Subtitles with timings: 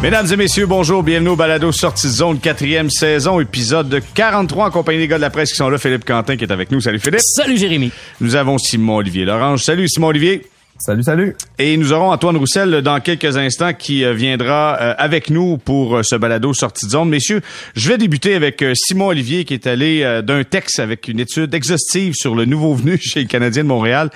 [0.00, 4.98] Mesdames et messieurs, bonjour, bienvenue au Balado Sortie Zone, quatrième saison, épisode 43 en compagnie
[4.98, 5.76] des gars de la presse qui sont là.
[5.76, 6.80] Philippe Quentin qui est avec nous.
[6.80, 7.18] Salut Philippe.
[7.20, 7.90] Salut Jérémy.
[8.20, 9.64] Nous avons Simon-Olivier Lorange.
[9.64, 10.42] Salut Simon-Olivier.
[10.78, 11.36] Salut, salut.
[11.58, 15.96] Et nous aurons Antoine Roussel dans quelques instants qui euh, viendra euh, avec nous pour
[15.96, 17.08] euh, ce balado sortie de zone.
[17.08, 17.40] Messieurs,
[17.74, 22.14] je vais débuter avec Simon Olivier qui est allé d'un texte avec une étude exhaustive
[22.14, 24.10] sur le nouveau venu chez le Canadien de Montréal,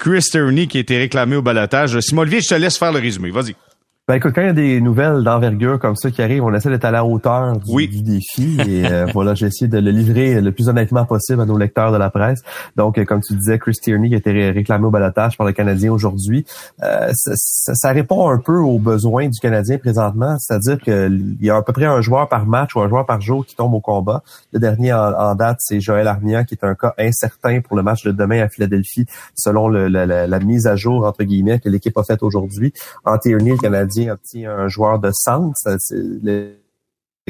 [0.00, 2.00] Chris Turney qui a été réclamé au balotage.
[2.00, 3.30] Simon Olivier, je te laisse faire le résumé.
[3.30, 3.54] Vas-y.
[4.10, 6.68] Ben écoute, quand il y a des nouvelles d'envergure comme ça qui arrivent, on essaie
[6.68, 8.58] d'être à la hauteur du, du défi.
[8.66, 11.92] Et euh, voilà, j'ai essayé de le livrer le plus honnêtement possible à nos lecteurs
[11.92, 12.40] de la presse.
[12.74, 15.52] Donc, euh, comme tu disais, Chris Tierney qui a été réclamé au balotage par le
[15.52, 16.44] Canadien aujourd'hui,
[16.82, 20.36] euh, ça, ça, répond un peu aux besoins du Canadien présentement.
[20.40, 23.20] C'est-à-dire qu'il y a à peu près un joueur par match ou un joueur par
[23.20, 24.24] jour qui tombe au combat.
[24.52, 28.02] Le dernier en, date, c'est Joël Armia, qui est un cas incertain pour le match
[28.02, 32.02] de demain à Philadelphie, selon le, la, mise à jour, entre guillemets, que l'équipe a
[32.02, 32.72] faite aujourd'hui.
[33.04, 35.76] En Tierney, le Canadien obtient un joueur de centre.
[35.90, 36.54] Le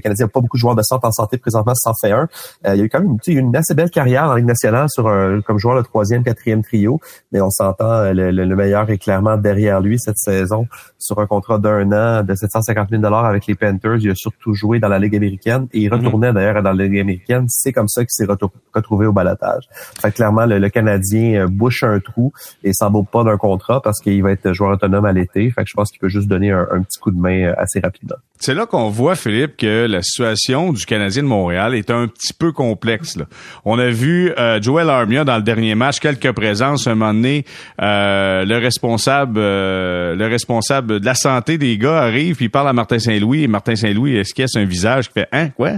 [0.00, 2.28] Canadien n'a pas beaucoup de joueurs de centre en santé présentement, ça en fait un.
[2.66, 5.08] Euh, il y a eu quand même une assez belle carrière en Ligue nationale sur
[5.08, 7.00] un, comme joueur de troisième, quatrième trio,
[7.32, 10.66] mais on s'entend, euh, le, meilleur est clairement derrière lui cette saison
[10.98, 13.98] sur un contrat d'un an de 750 000 avec les Panthers.
[14.00, 15.98] Il a surtout joué dans la Ligue américaine et il mhm.
[15.98, 17.46] retournait d'ailleurs dans la Ligue américaine.
[17.48, 18.26] C'est comme ça qu'il s'est
[18.74, 19.64] retrouvé au balatage.
[20.00, 23.98] Fait clairement, le, Canadien euh, bouche un trou et s'en vaut pas d'un contrat parce
[24.00, 25.50] qu'il va être joueur autonome à l'été.
[25.50, 27.80] Fait que je pense qu'il peut juste donner un, un petit coup de main assez
[27.80, 28.16] rapidement.
[28.42, 32.32] C'est là qu'on voit, Philippe, que la situation du Canadien de Montréal est un petit
[32.32, 33.18] peu complexe.
[33.18, 33.26] Là.
[33.66, 36.86] On a vu euh, Joel Armia dans le dernier match, quelques présences.
[36.86, 37.44] Un moment donné,
[37.82, 42.70] euh, le responsable euh, le responsable de la santé des gars arrive, puis il parle
[42.70, 43.42] à Martin Saint-Louis.
[43.42, 45.50] Et Martin Saint-Louis esquisse un visage qui fait «Hein?
[45.50, 45.72] Quoi?»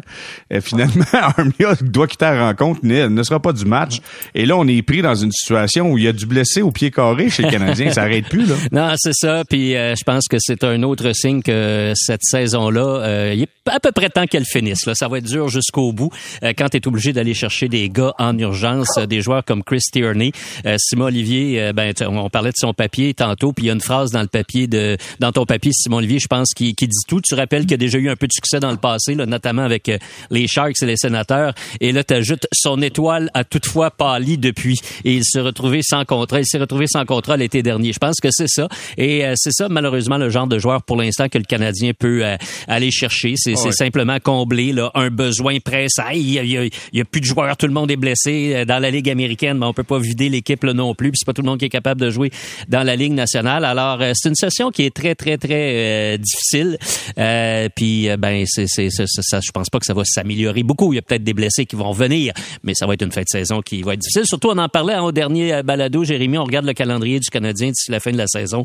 [0.60, 3.98] Finalement, Armia doit quitter la rencontre, ne, ne sera pas du match.
[4.36, 6.70] Et là, on est pris dans une situation où il y a du blessé au
[6.70, 7.90] pied carré chez le Canadien.
[7.90, 8.46] ça arrête plus.
[8.46, 8.54] Là.
[8.70, 9.42] Non, c'est ça.
[9.50, 13.48] Puis je pense que c'est un autre signe que cette saison là euh, il est
[13.66, 14.86] à peu près temps qu'elle finisse.
[14.86, 14.94] Là.
[14.94, 16.10] Ça va être dur jusqu'au bout
[16.42, 19.62] euh, quand tu es obligé d'aller chercher des gars en urgence, euh, des joueurs comme
[19.62, 20.32] Chris Tierney.
[20.78, 24.10] Simon Olivier, ben, on parlait de son papier tantôt, puis il y a une phrase
[24.10, 27.20] dans le papier de dans ton papier, Simon Olivier, je pense, qui, qui dit tout.
[27.20, 29.62] Tu rappelles qu'il a déjà eu un peu de succès dans le passé, là, notamment
[29.62, 29.90] avec
[30.30, 31.54] les Sharks et les Sénateurs.
[31.80, 34.80] Et là, tu ajoutes son étoile a toutefois pâli depuis.
[35.04, 36.40] Et il s'est retrouvé sans contrat.
[36.40, 37.92] Il s'est retrouvé sans contrat l'été dernier.
[37.92, 38.68] Je pense que c'est ça.
[38.96, 42.24] Et c'est ça, malheureusement, le genre de joueur pour l'instant que le Canadien peut
[42.68, 43.34] aller chercher.
[43.36, 46.10] C'est simplement combler là, un besoin pressant.
[46.12, 48.64] Il y, a, il, y a, plus de joueurs, tout le monde est blessé euh,
[48.64, 51.10] dans la Ligue américaine, mais on peut pas vider l'équipe non plus.
[51.10, 52.30] Puis c'est pas tout le monde qui est capable de jouer
[52.68, 53.64] dans la Ligue nationale.
[53.64, 56.78] Alors euh, c'est une session qui est très très très euh, difficile.
[57.18, 60.92] Euh, puis ben c'est c'est ça, je pense pas que ça va s'améliorer beaucoup.
[60.92, 62.32] Il y a peut-être des blessés qui vont venir,
[62.62, 64.26] mais ça va être une fin de saison qui va être difficile.
[64.26, 66.38] Surtout on en parlait hein, au dernier balado, Jérémy.
[66.38, 68.64] On regarde le calendrier du Canadien d'ici la fin de la saison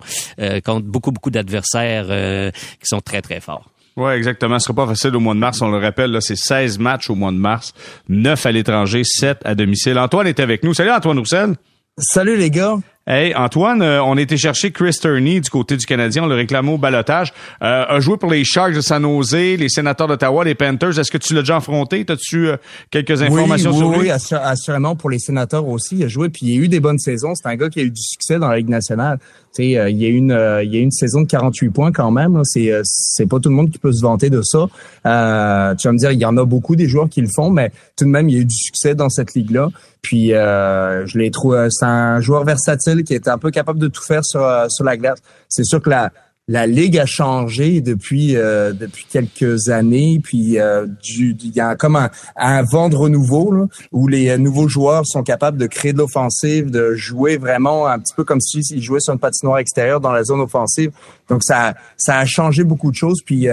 [0.63, 2.07] contre beaucoup beaucoup d'adversaires
[2.79, 3.66] qui sont très très forts.
[3.97, 4.59] Oui, exactement.
[4.59, 5.59] Ce sera pas facile au mois de mars.
[5.61, 7.73] On le rappelle, là, c'est 16 matchs au mois de mars,
[8.09, 9.97] 9 à l'étranger, 7 à domicile.
[9.97, 10.75] Antoine est avec nous.
[10.75, 11.55] Salut Antoine Roussel.
[11.97, 12.75] Salut les gars.
[13.09, 16.35] Hey, Antoine, euh, on a été chercher Chris Turney du côté du Canadien, on le
[16.35, 17.31] réclamé au balotage.
[17.61, 20.99] Euh, a joué pour les Sharks de San Jose, les Sénateurs d'Ottawa, les Panthers.
[20.99, 22.05] Est-ce que tu l'as déjà affronté?
[22.05, 22.57] As-tu euh,
[22.91, 24.11] quelques informations sur lui?
[24.11, 25.95] Oui, assurément pour les Sénateurs aussi.
[25.95, 27.33] Il a joué, puis il a eu des bonnes saisons.
[27.33, 29.19] C'est un gars qui a eu du succès dans la Ligue nationale.
[29.55, 32.11] Tu sais, il y a une, il y a une saison de 48 points quand
[32.11, 32.41] même.
[32.43, 34.65] C'est, c'est pas tout le monde qui peut se vanter de ça.
[34.65, 35.07] tu
[35.87, 38.03] vas me dire, il y en a beaucoup des joueurs qui le font, mais tout
[38.03, 39.69] de même, il y a eu du succès dans cette ligue-là.
[40.01, 44.03] Puis je l'ai trouvé, c'est un joueur versatile qui est un peu capable de tout
[44.03, 45.19] faire sur, euh, sur la glace.
[45.49, 46.11] C'est sûr que la,
[46.47, 50.87] la ligue a changé depuis euh, depuis quelques années puis euh,
[51.17, 55.23] il y a comme un, un vent de renouveau là, où les nouveaux joueurs sont
[55.23, 59.13] capables de créer de l'offensive de jouer vraiment un petit peu comme s'ils jouaient sur
[59.13, 60.91] une patinoire extérieure dans la zone offensive
[61.29, 63.47] donc ça ça a changé beaucoup de choses puis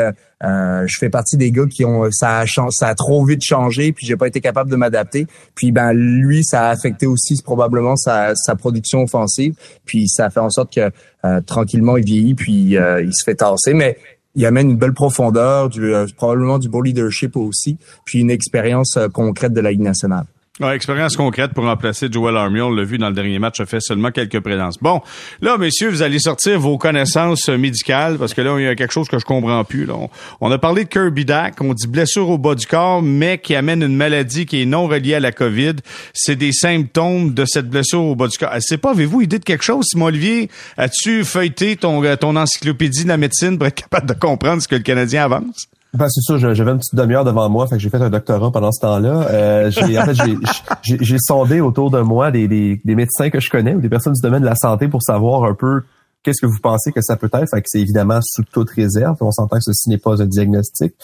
[0.45, 3.93] euh, je fais partie des gars qui ont ça a ça a trop vite changé
[3.93, 5.27] puis j'ai pas été capable de m'adapter.
[5.55, 9.55] Puis ben lui ça a affecté aussi probablement sa, production offensive.
[9.85, 10.91] Puis ça fait en sorte que
[11.25, 13.97] euh, tranquillement il vieillit puis euh, il se fait tasser mais
[14.37, 19.53] il amène une belle profondeur, du, probablement du beau leadership aussi, puis une expérience concrète
[19.53, 20.25] de la Ligue nationale.
[20.61, 22.61] Ouais, expérience concrète pour remplacer Joel Army.
[22.61, 24.79] On l'a vu dans le dernier match, a fait seulement quelques présences.
[24.81, 25.01] Bon,
[25.41, 28.93] là, messieurs, vous allez sortir vos connaissances médicales parce que là, il y a quelque
[28.93, 29.85] chose que je comprends plus.
[29.85, 29.95] Là.
[30.41, 33.57] On, a parlé de Kirby Dack, on dit blessure au bas du corps, mais qui
[33.57, 35.75] amène une maladie qui est non reliée à la COVID.
[36.13, 38.53] C'est des symptômes de cette blessure au bas du corps.
[38.61, 40.51] C'est pas, avez-vous idée quelque chose, Simon Olivier?
[40.77, 44.77] As-tu feuilleté ton, ton encyclopédie de la médecine pour être capable de comprendre ce que
[44.77, 45.67] le Canadien avance?
[45.95, 48.51] Ben, c'est sûr, j'avais une petite demi-heure devant moi, fait que j'ai fait un doctorat
[48.51, 49.29] pendant ce temps-là.
[49.31, 50.15] Euh, j'ai, en fait,
[50.83, 53.89] j'ai, j'ai, sondé autour de moi des, des, des, médecins que je connais ou des
[53.89, 55.83] personnes du domaine de la santé pour savoir un peu
[56.25, 57.49] qu'est-ce que vous pensez que ça peut être?
[57.49, 59.17] Fait que c'est évidemment sous toute réserve.
[59.21, 60.95] On s'entend que ceci n'est pas un diagnostic.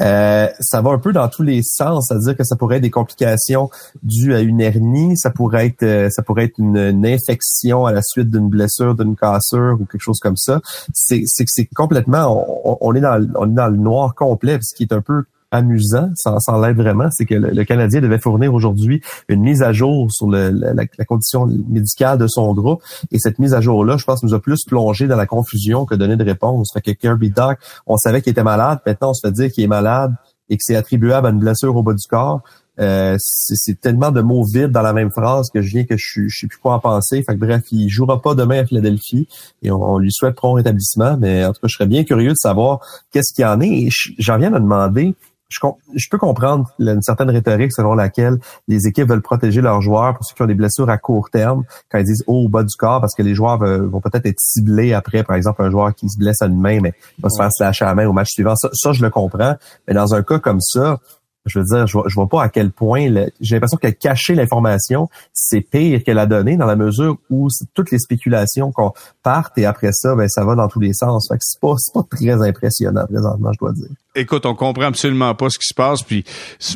[0.00, 2.90] Euh, ça va un peu dans tous les sens, c'est-à-dire que ça pourrait être des
[2.90, 3.70] complications
[4.02, 8.02] dues à une hernie, ça pourrait être euh, ça pourrait être une, infection à la
[8.02, 10.60] suite d'une blessure, d'une cassure ou quelque chose comme ça.
[10.94, 14.92] C'est c'est complètement on, est dans on est dans le noir complet, ce qui est
[14.92, 19.40] un peu amusant, ça, ça enlève vraiment, c'est que le, Canadien devait fournir aujourd'hui une
[19.40, 22.82] mise à jour sur le, la, condition médicale de son groupe.
[23.10, 25.94] Et cette mise à jour-là, je pense, nous a plus plongé dans la confusion que
[25.94, 26.70] donné de réponse.
[26.72, 29.64] Fait que Kirby Doc, on savait qu'il était malade, maintenant on se fait dire qu'il
[29.64, 30.14] est malade
[30.48, 32.42] et que c'est attribuable à une blessure au bas du corps.
[32.80, 36.28] Euh, c'est tellement de mots vides dans la même phrase que je viens que je,
[36.28, 37.22] je sais plus quoi en penser.
[37.22, 39.28] Fait que bref, il jouera pas demain à Philadelphie
[39.62, 41.16] et on, lui souhaite prompt rétablissement.
[41.18, 42.80] Mais en tout cas, je serais bien curieux de savoir
[43.12, 43.88] qu'est-ce qu'il y en est.
[44.18, 45.14] J'en viens de demander
[45.50, 48.38] je, peux comprendre une certaine rhétorique selon laquelle
[48.68, 51.64] les équipes veulent protéger leurs joueurs pour ceux qui ont des blessures à court terme
[51.90, 54.38] quand ils disent haut au bas du corps parce que les joueurs vont peut-être être
[54.38, 57.36] ciblés après, par exemple, un joueur qui se blesse à une main, mais va se
[57.36, 58.54] faire slasher à la main au match suivant.
[58.54, 59.56] ça, je le comprends.
[59.88, 60.98] Mais dans un cas comme ça,
[61.46, 63.08] je veux dire, je vois, vois pas à quel point
[63.40, 67.90] j'ai l'impression que cacher l'information, c'est pire que la donner dans la mesure où toutes
[67.90, 68.92] les spéculations qu'on
[69.22, 71.28] parte et après ça, ben ça va dans tous les sens.
[71.28, 73.88] Fait que c'est pas, pas très impressionnant présentement, je dois dire.
[74.16, 76.24] Écoute, on comprend absolument pas ce qui se passe, puis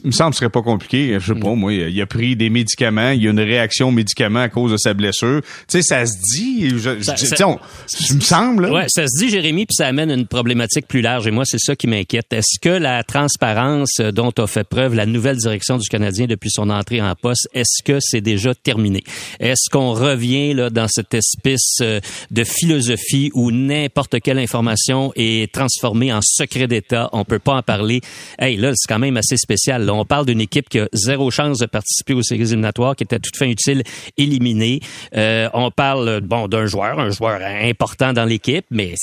[0.05, 1.19] il me semble que ce serait pas compliqué.
[1.19, 3.93] Je sais pas, moi, il a pris des médicaments, il y a une réaction aux
[3.93, 5.41] médicaments à cause de sa blessure.
[5.43, 7.15] Tu sais, ça se dit, je, ça,
[8.15, 8.71] me semble.
[8.71, 11.27] Ouais, ça se dit, Jérémy, puis ça amène une problématique plus large.
[11.27, 12.33] Et moi, c'est ça qui m'inquiète.
[12.33, 16.71] Est-ce que la transparence dont a fait preuve la nouvelle direction du Canadien depuis son
[16.71, 19.03] entrée en poste, est-ce que c'est déjà terminé?
[19.41, 21.99] Est-ce qu'on revient là dans cette espèce euh,
[22.31, 27.11] de philosophie où n'importe quelle information est transformée en secret d'État?
[27.13, 28.01] On peut pas en parler.
[28.39, 29.91] Hey, là, c'est quand même assez spécial.
[29.91, 33.19] on parle d'une équipe qui a zéro chance de participer aux séries éliminatoires, qui était
[33.19, 33.83] toute fin utile
[34.17, 34.79] éliminée.
[35.17, 38.95] Euh, on parle, bon, d'un joueur, un joueur important dans l'équipe, mais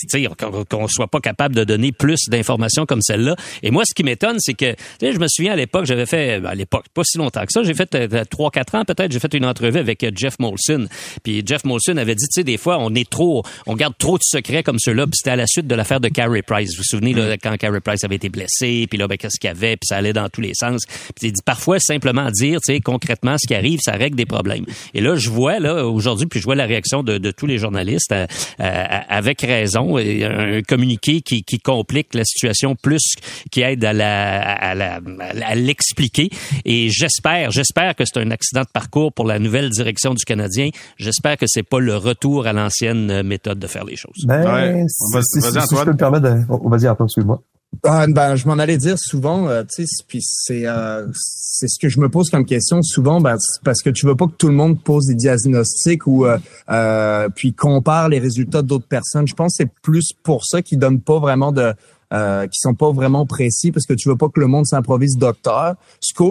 [0.70, 3.36] qu'on soit pas capable de donner plus d'informations comme celle-là.
[3.64, 6.50] Et moi, ce qui m'étonne, c'est que, je me souviens à l'époque, j'avais fait, ben,
[6.50, 9.20] à l'époque, pas si longtemps que ça, j'ai fait euh, trois, quatre ans peut-être, j'ai
[9.20, 10.88] fait une entrevue avec euh, Jeff Molson.
[11.24, 14.18] Puis Jeff Molson avait dit, tu sais, des fois, on est trop, on garde trop
[14.18, 15.06] de secrets comme ceux-là.
[15.06, 16.72] Puis c'était à la suite de l'affaire de Carey Price.
[16.72, 19.48] Vous vous souvenez, là, quand Carey Price avait été blessé, puis là, ben, qu'est-ce qu'il
[19.48, 20.82] y avait, puis ça allait dans tous les sens.
[21.16, 24.26] Puis il dit, parfois, simplement dire, tu sais, concrètement, ce qui arrive, ça règle des
[24.26, 24.66] problèmes.
[24.94, 27.58] Et là, je vois, là, aujourd'hui, puis je vois la réaction de, de tous les
[27.58, 28.26] journalistes, euh,
[28.60, 33.16] avec raison, un communiqué qui, qui complique la situation plus
[33.52, 35.00] qui aide à la, à la,
[35.42, 36.30] à l'expliquer.
[36.66, 40.70] Et j'espère, j'espère que c'est un accident de parcours pour la nouvelle direction du Canadien.
[40.98, 44.26] J'espère que c'est pas le retour à l'ancienne méthode de faire les choses.
[44.26, 44.86] Ben, ouais.
[44.88, 46.42] si, si, je peux me permettre de...
[46.50, 47.42] On va dire, excuse-moi.
[47.84, 51.80] Ah, ben, je m'en allais dire souvent, euh, tu sais, puis c'est euh, c'est ce
[51.80, 54.50] que je me pose comme question souvent, ben, parce que tu veux pas que tout
[54.50, 56.38] le monde pose des diagnostics ou euh,
[56.70, 59.26] euh puis compare les résultats d'autres personnes.
[59.26, 61.74] Je pense que c'est plus pour ça qu'ils donnent pas vraiment de
[62.14, 65.18] euh, qui sont pas vraiment précis parce que tu veux pas que le monde s'improvise
[65.18, 65.76] docteur.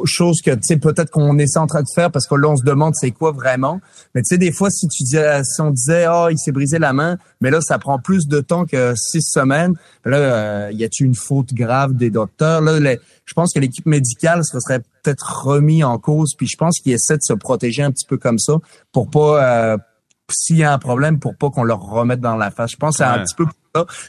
[0.04, 2.56] Chose que tu sais peut-être qu'on essaie en train de faire parce que là on
[2.56, 3.80] se demande c'est quoi vraiment.
[4.14, 6.78] Mais tu sais des fois si tu dis si on disait oh, il s'est brisé
[6.78, 9.74] la main, mais là ça prend plus de temps que six semaines.
[10.04, 12.60] Là euh, y a-t-il une faute grave des docteurs?
[12.60, 16.78] Là je pense que l'équipe médicale se serait peut-être remis en cause puis je pense
[16.80, 18.54] qu'ils essaient de se protéger un petit peu comme ça
[18.92, 19.78] pour pas euh,
[20.30, 22.72] s'il y a un problème pour pas qu'on leur remette dans la face.
[22.72, 23.46] Je pense que c'est un petit peu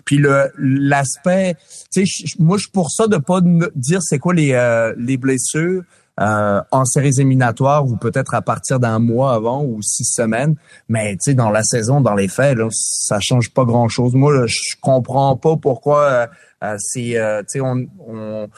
[0.05, 1.55] Puis le l'aspect,
[1.91, 3.39] tu sais, moi je suis pour ça de pas
[3.75, 5.83] dire c'est quoi les euh, les blessures.
[6.19, 10.55] Euh, en séries éliminatoires ou peut-être à partir d'un mois avant ou six semaines.
[10.89, 14.13] Mais tu sais, dans la saison, dans les faits, là, ça change pas grand-chose.
[14.13, 16.27] Moi, je comprends pas pourquoi euh,
[16.63, 18.49] euh, c'est, euh, tu sais, on, on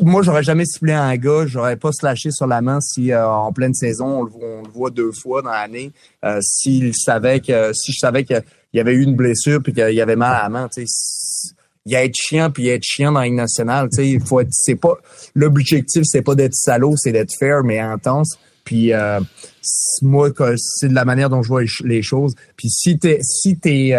[0.00, 3.52] moi, j'aurais jamais ciblé un gars, j'aurais pas slashé sur la main si euh, en
[3.52, 5.92] pleine saison, on le, voit deux fois dans l'année,
[6.40, 8.42] s'il savait que, si je savais qu'il
[8.72, 10.68] y avait eu une blessure puis qu'il y avait mal à la main,
[11.86, 13.88] il y a être chiant puis il y a être chiant dans la Ligue nationale,
[13.90, 14.94] tu sais, il faut être, c'est pas,
[15.34, 18.38] l'objectif, c'est pas d'être salaud, c'est d'être fair mais intense.
[18.64, 18.92] Puis
[20.02, 22.34] moi, c'est de la manière dont je vois les choses.
[22.56, 23.92] Puis si t'es, si t'es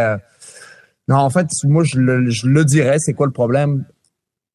[1.07, 3.83] non, en fait, moi, je le, je le dirais, c'est quoi le problème?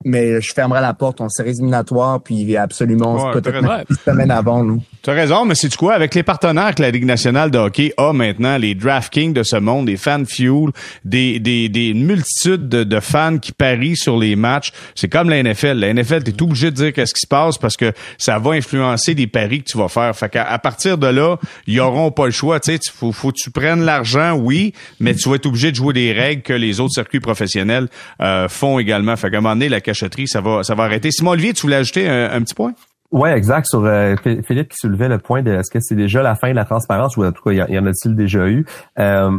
[0.05, 1.21] Mais je fermerai la porte.
[1.21, 4.83] On série éliminatoire, puis absolument peut-être une semaine avant nous.
[5.03, 5.95] Tu as raison, mais c'est quoi?
[5.95, 9.57] Avec les partenaires que la Ligue nationale de hockey a maintenant, les DraftKings de ce
[9.57, 10.71] monde, des fan fuel,
[11.05, 15.43] des, des, des multitudes de, de, fans qui parient sur les matchs, c'est comme la
[15.43, 15.79] NFL.
[15.79, 18.53] La NFL, tu es obligé de dire qu'est-ce qui se passe parce que ça va
[18.53, 20.15] influencer les paris que tu vas faire.
[20.15, 21.37] Fait qu'à à partir de là,
[21.67, 22.61] ils auront pas le choix.
[22.61, 25.77] Tu sais, faut, faut que tu prennes l'argent, oui, mais tu vas être obligé de
[25.77, 27.89] jouer des règles que les autres circuits professionnels
[28.21, 29.17] euh, font également.
[29.17, 29.81] Fait qu'à un moment donné, la
[30.27, 31.11] ça va, ça va arrêter.
[31.11, 32.73] Simon Olivier, tu voulais ajouter un, petit point?
[33.11, 33.67] Ouais, exact.
[33.67, 36.55] Sur euh, Philippe qui soulevait le point de est-ce que c'est déjà la fin de
[36.55, 38.67] la transparence ou en tout cas y, en a-t-il déjà eu?
[38.99, 39.31] Euh,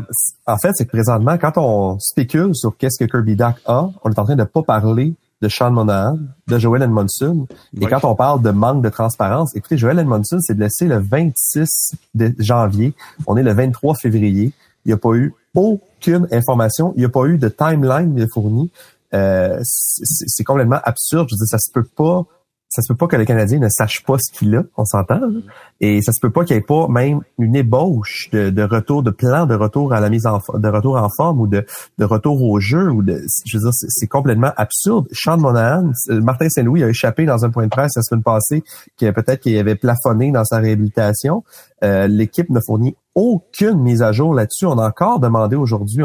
[0.47, 4.11] En fait, c'est que présentement, quand on spécule sur qu'est-ce que Kirby Duck a, on
[4.11, 7.47] est en train de pas parler de Sean Monahan, de Joel Edmondson.
[7.79, 11.93] Et quand on parle de manque de transparence, écoutez, Joel Edmondson s'est blessé le 26
[12.15, 12.93] de janvier.
[13.25, 14.51] On est le 23 février.
[14.85, 16.93] Il n'y a pas eu aucune information.
[16.95, 18.69] Il n'y a pas eu de timeline de fourni.
[19.13, 21.27] Euh, c'est complètement absurde.
[21.29, 22.25] Je veux dire, ça se peut pas
[22.69, 25.19] ça se peut pas que le Canadien ne sache pas ce qu'il a, on s'entend.
[25.81, 29.11] Et ça se peut pas qu'il n'y ait pas même une ébauche de, retour, de
[29.11, 31.65] plan de retour à la mise en de retour en forme ou de,
[31.97, 35.07] de retour au jeu ou de je veux dire c'est complètement absurde.
[35.11, 38.63] Sean Monahan, Martin Saint-Louis a échappé dans un point de presse la semaine passée
[38.97, 41.43] qui peut-être qu'il avait plafonné dans sa réhabilitation.
[41.83, 44.65] Euh, l'équipe ne fournit aucune mise à jour là-dessus.
[44.65, 46.03] On a encore demandé aujourd'hui,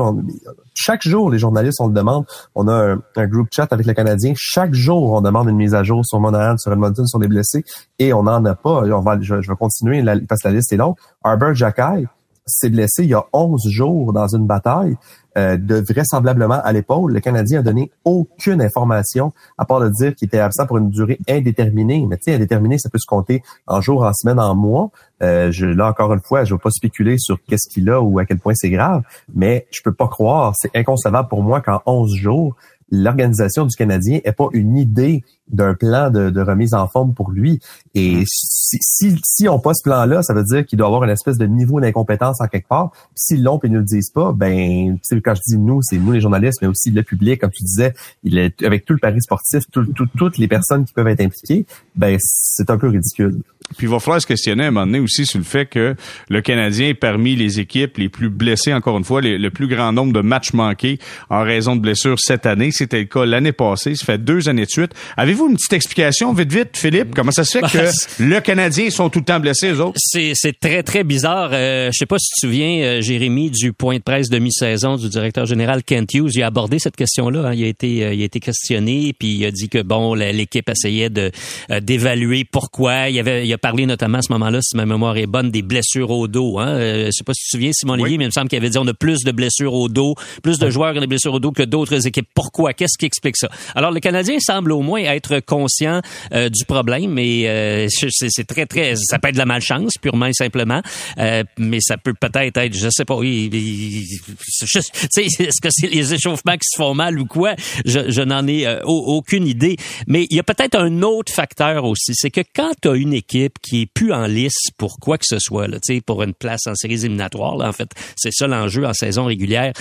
[0.75, 2.25] chaque jour, les journalistes, on le demande.
[2.55, 4.33] On a un, groupe chat avec les Canadiens.
[4.37, 7.65] Chaque jour, on demande une mise à jour sur Monahan, sur Edmonton, sur les blessés,
[7.99, 8.83] et on n'en a pas.
[8.83, 10.97] On va, je, continuer parce que la liste est longue.
[11.23, 12.07] Arbor Jacky
[12.47, 14.97] s'est blessé il y a 11 jours dans une bataille.
[15.37, 17.13] Euh, de vraisemblablement à l'épaule.
[17.13, 20.91] Le Canadien a donné aucune information à part de dire qu'il était absent pour une
[20.91, 22.07] durée indéterminée.
[22.09, 24.91] Mais tu sais, indéterminée, ça peut se compter en jours, en semaines, en mois.
[25.25, 28.01] Euh, je, là, encore une fois, je ne veux pas spéculer sur qu'est-ce qu'il a
[28.01, 29.03] ou à quel point c'est grave,
[29.35, 32.55] mais je peux pas croire, c'est inconcevable pour moi qu'en 11 jours,
[32.93, 37.61] l'organisation du Canadien n'ait pas une idée d'un plan de, remise en forme pour lui.
[37.95, 38.25] Et mm.
[38.27, 41.39] si, si, si on pas ce plan-là, ça veut dire qu'il doit avoir une espèce
[41.39, 42.93] de niveau d'incompétence en quelque part.
[43.15, 46.13] S'ils l'ont et ils ne le disent pas, ben, quand je dis nous, c'est nous
[46.13, 49.21] les journalistes, mais aussi le public, comme tu disais, il est, avec tout le pari
[49.21, 53.41] sportif, toutes les personnes qui peuvent être impliquées, ben, c'est un peu ridicule.
[53.77, 55.97] Puis il va falloir se questionner à un moment donné aussi sur le fait que
[56.29, 59.93] le Canadien est parmi les équipes les plus blessées, encore une fois, le plus grand
[59.93, 60.99] nombre de matchs manqués
[61.31, 62.71] en raison de blessures cette année.
[62.71, 63.95] C'était le cas l'année passée.
[63.95, 64.93] Ça fait deux années de suite.
[65.35, 67.13] Avez-vous une petite explication, vite, vite, Philippe?
[67.13, 67.91] Comment ça se fait que
[68.23, 69.97] le Canadien sont tout le temps blessés, eux autres?
[69.97, 71.51] C'est, c'est très, très bizarre.
[71.53, 74.39] Euh, je sais pas si tu te souviens, euh, Jérémy, du point de presse de
[74.39, 76.31] mi-saison du directeur général Kent Hughes.
[76.37, 77.49] Il a abordé cette question-là.
[77.49, 77.55] Hein.
[77.55, 80.69] Il, a été, euh, il a été questionné, puis il a dit que, bon, l'équipe
[80.69, 81.33] essayait de
[81.73, 83.09] euh, d'évaluer pourquoi.
[83.09, 85.63] Il, avait, il a parlé notamment à ce moment-là, si ma mémoire est bonne, des
[85.63, 86.61] blessures au dos.
[86.61, 86.79] Hein.
[86.79, 88.71] je sais pas si tu te souviens, Simon Lévy, mais il me semble qu'il avait
[88.71, 90.15] dit on a plus de blessures au dos,
[90.45, 92.29] plus de joueurs qui ont des blessures au dos que d'autres équipes.
[92.37, 92.73] Pourquoi?
[92.73, 93.49] Qu'est-ce qui explique ça?
[93.75, 96.01] Alors, le Canadien semble au moins être conscient
[96.33, 98.95] euh, du problème, mais euh, c'est très, très...
[98.97, 100.83] Ça peut être de la malchance, purement et simplement,
[101.19, 106.55] euh, mais ça peut peut-être être, je sais pas, oui, est-ce que c'est les échauffements
[106.55, 107.55] qui se font mal ou quoi?
[107.85, 109.77] Je, je n'en ai aucune idée.
[110.07, 113.13] Mais il y a peut-être un autre facteur aussi, c'est que quand tu as une
[113.13, 116.67] équipe qui est plus en lice pour quoi que ce soit, là, pour une place
[116.67, 119.73] en séries éliminatoires, là, en fait, c'est ça l'enjeu en saison régulière,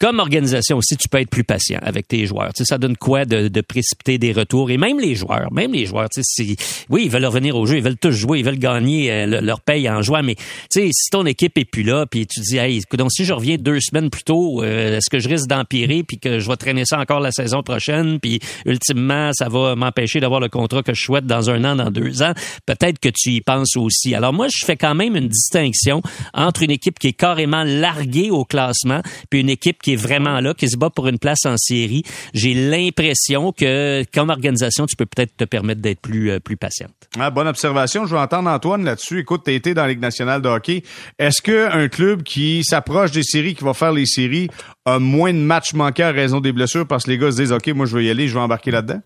[0.00, 2.52] comme organisation aussi, tu peux être plus patient avec tes joueurs.
[2.52, 4.70] Tu sais, ça donne quoi de, de, précipiter des retours?
[4.70, 6.08] Et même les joueurs, même les joueurs.
[6.08, 6.56] Tu sais,
[6.90, 9.60] oui, ils veulent revenir au jeu, ils veulent tous jouer, ils veulent gagner euh, leur
[9.60, 12.56] paye en jouant, mais tu sais, si ton équipe est plus là, puis tu dis,
[12.56, 16.02] hey, donc si je reviens deux semaines plus tôt, euh, est-ce que je risque d'empirer
[16.02, 20.20] puis que je vais traîner ça encore la saison prochaine, puis ultimement ça va m'empêcher
[20.20, 22.32] d'avoir le contrat que je souhaite dans un an, dans deux ans?
[22.66, 24.14] Peut-être que tu y penses aussi.
[24.14, 28.30] Alors moi, je fais quand même une distinction entre une équipe qui est carrément larguée
[28.30, 29.00] au classement,
[29.30, 32.02] puis une équipe qui est vraiment là, qui se bat pour une place en série,
[32.32, 36.92] j'ai l'impression que comme organisation, tu peux peut-être te permettre d'être plus euh, plus patiente.
[37.18, 38.06] Ah, bonne observation.
[38.06, 39.20] Je vais entendre Antoine là-dessus.
[39.20, 40.82] Écoute, tu été dans la Ligue nationale de hockey.
[41.18, 44.48] Est-ce qu'un club qui s'approche des séries, qui va faire les séries,
[44.84, 46.86] a moins de matchs manqués à raison des blessures?
[46.86, 48.70] Parce que les gars se disent, OK, moi, je vais y aller, je vais embarquer
[48.70, 49.00] là-dedans?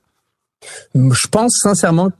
[0.95, 2.11] Je pense sincèrement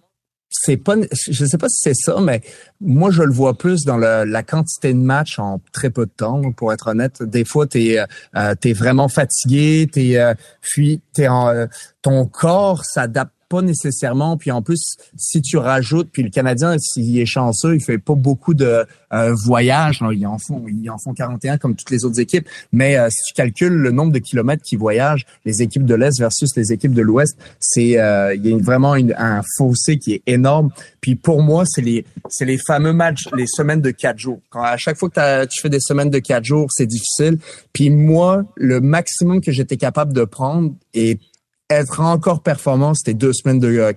[0.51, 2.43] c'est pas, je sais pas si c'est ça, mais
[2.81, 6.53] moi je le vois plus dans la quantité de matchs en très peu de temps.
[6.53, 7.99] Pour être honnête, des fois t'es
[8.37, 10.35] euh, es vraiment fatigué, t'es euh,
[10.79, 11.67] euh,
[12.03, 14.37] ton corps s'adapte pas nécessairement.
[14.37, 18.15] Puis en plus, si tu rajoutes, puis le Canadien, s'il est chanceux, il fait pas
[18.15, 20.03] beaucoup de euh, voyages.
[20.13, 22.47] ils en font, ils en font 41 comme toutes les autres équipes.
[22.73, 26.19] Mais euh, si tu calcules le nombre de kilomètres qui voyagent, les équipes de l'Est
[26.19, 30.23] versus les équipes de l'Ouest, c'est euh, il y a vraiment un fossé qui est
[30.27, 30.71] énorme.
[31.01, 34.41] Puis pour moi, c'est les c'est les fameux matchs, les semaines de quatre jours.
[34.51, 37.39] Quand à chaque fois que tu fais des semaines de quatre jours, c'est difficile.
[37.73, 41.19] Puis moi, le maximum que j'étais capable de prendre et
[41.71, 43.93] être encore performant, c'était deux semaines de euh,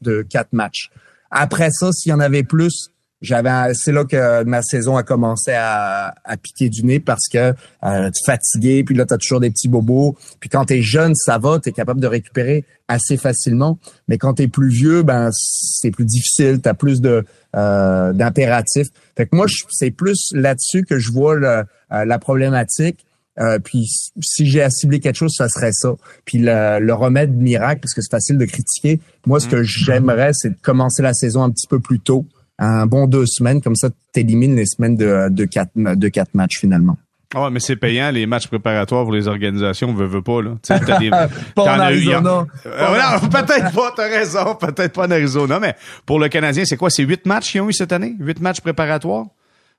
[0.00, 0.90] de quatre matchs.
[1.30, 2.90] Après ça, s'il y en avait plus,
[3.22, 7.54] j'avais c'est là que ma saison a commencé à, à piquer du nez parce que
[7.84, 10.16] euh, tu fatigué, puis là tu as toujours des petits bobos.
[10.40, 14.18] Puis quand tu es jeune, ça va, tu es capable de récupérer assez facilement, mais
[14.18, 17.24] quand tu es plus vieux, ben c'est plus difficile, tu as plus de
[17.56, 18.88] euh, d'impératifs.
[19.16, 23.04] Fait que moi c'est plus là-dessus que je vois le, euh, la problématique
[23.38, 23.86] Euh, puis
[24.20, 25.94] si j'ai à cibler quelque chose, ça serait ça.
[26.24, 29.00] Puis le, remède miracle, parce que c'est facile de critiquer.
[29.26, 29.64] Moi, ce que mm.
[29.64, 32.26] j'aimerais, c'est de commencer la saison un petit peu plus tôt,
[32.58, 36.34] un bon deux semaines, comme ça, tu élimines les semaines de, de, quatre, de quatre
[36.34, 36.98] matchs finalement.
[37.32, 40.56] Ah ouais, mais c'est payant les matchs préparatoires pour les organisations, veut veut pas là.
[40.62, 41.10] T'as des,
[41.54, 42.44] pas en Arizona.
[42.66, 46.90] Euh, peut-être pas, t'as raison, peut-être pas en Arizona, mais pour le Canadien, c'est quoi,
[46.90, 49.26] c'est huit matchs qu'ils ont eu cette année, huit matchs préparatoires?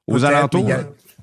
[0.08, 0.66] Aux alentours?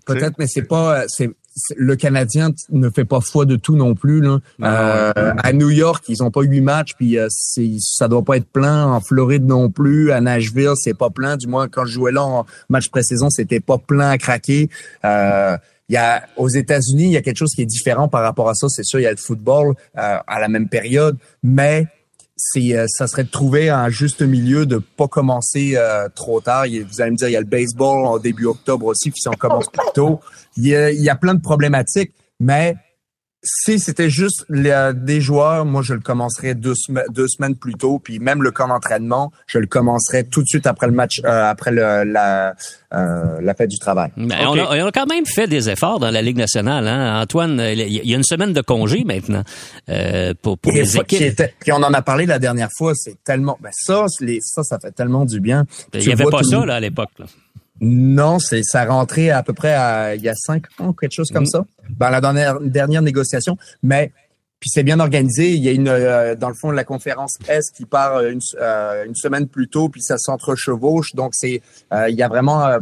[0.07, 1.31] Peut-être, mais c'est pas, c'est
[1.77, 4.21] le Canadien ne fait pas foi de tout non plus.
[4.21, 4.39] Là.
[4.63, 7.29] Euh, à New York, ils ont pas huit matchs, puis euh,
[7.79, 8.87] ça doit pas être plein.
[8.87, 10.13] En Floride non plus.
[10.13, 11.37] À Nashville, c'est pas plein.
[11.37, 14.69] Du moins, quand je jouais là en match pré-saison, c'était pas plein à craquer.
[15.05, 15.57] Euh,
[15.89, 18.49] il y a aux États-Unis, il y a quelque chose qui est différent par rapport
[18.49, 18.69] à ça.
[18.69, 21.87] C'est sûr, il y a le football euh, à la même période, mais
[22.39, 26.65] c'est euh, ça serait de trouver un juste milieu de pas commencer euh, trop tard.
[26.67, 29.29] vous allez me dire, il y a le baseball en début octobre aussi, puis si
[29.29, 30.21] on commence plus tôt,
[30.57, 32.77] il il y a plein de problématiques, mais
[33.43, 38.43] si c'était juste des joueurs, moi je le commencerais deux, semaines plus tôt, puis même
[38.43, 42.05] le camp d'entraînement, je le commencerais tout de suite après le match, euh, après le,
[42.05, 42.55] la,
[42.93, 44.11] euh, la fête du travail.
[44.17, 46.89] Mais on, a, quand même fait des efforts dans la Ligue nationale.
[46.89, 47.21] Hein?
[47.21, 49.45] Antoine, il y a une semaine de congé maintenant
[49.89, 51.43] euh, pour, pour les équipes.
[51.61, 53.57] puis on en a parlé la dernière fois, c'est tellement...
[53.61, 55.65] Ben ça, les, ça, ça fait tellement du bien.
[55.95, 57.11] Il n'y avait pas ça là, à l'époque.
[57.81, 61.31] Non, c'est ça rentré à peu près à, il y a cinq ans, quelque chose
[61.31, 61.47] comme mm.
[61.47, 61.65] ça,
[61.99, 63.57] dans la dernière, dernière négociation.
[63.83, 64.13] Mais
[64.61, 65.53] puis c'est bien organisé.
[65.53, 69.05] Il y a une, euh, dans le fond, la conférence S qui part une, euh,
[69.07, 71.15] une semaine plus tôt, puis ça s'entrechevauche.
[71.15, 72.79] Donc c'est, euh, il y a vraiment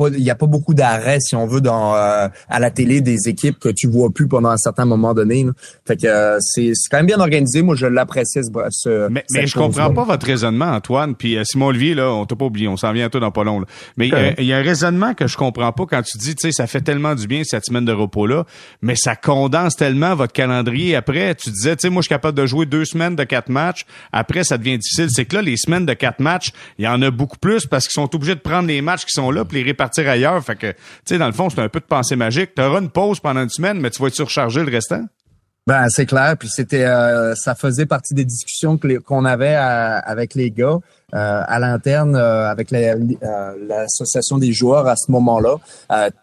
[0.00, 3.28] il y a pas beaucoup d'arrêts si on veut dans euh, à la télé des
[3.28, 5.46] équipes que tu vois plus pendant un certain moment donné.
[5.86, 7.62] Fait que euh, c'est quand même bien organisé.
[7.62, 11.14] Moi, je l'apprécie ce, Mais, mais je comprends pas votre raisonnement, Antoine.
[11.14, 13.30] Puis euh, Simon Olivier, là, on t'a pas oublié, on s'en vient à toi dans
[13.30, 13.60] pas long.
[13.60, 13.66] Là.
[13.96, 14.08] Mais
[14.38, 16.66] il y, a un raisonnement que je comprends pas quand tu dis, tu sais, ça
[16.66, 18.44] fait tellement du bien cette semaine de repos là,
[18.82, 20.96] mais ça condense tellement votre calendrier.
[20.96, 23.48] Après, tu disais, tu sais, moi, je suis capable de jouer deux semaines de quatre
[23.48, 23.86] matchs.
[24.12, 25.08] Après, ça devient difficile.
[25.10, 27.86] C'est que là, les semaines de quatre matchs, il y en a beaucoup plus parce
[27.86, 30.42] qu'ils sont obligés de prendre les matchs qui sont là, puis les répartir partir ailleurs.
[30.42, 32.54] Fait que, tu sais, dans le fond, c'est un peu de pensée magique.
[32.54, 35.04] Tu auras une pause pendant une semaine, mais tu vas être surchargé le restant.
[35.66, 40.50] Ben c'est clair, puis c'était euh, ça faisait partie des discussions qu'on avait avec les
[40.50, 40.78] gars
[41.14, 45.56] euh, à l'interne euh, avec l'association des joueurs à ce moment-là.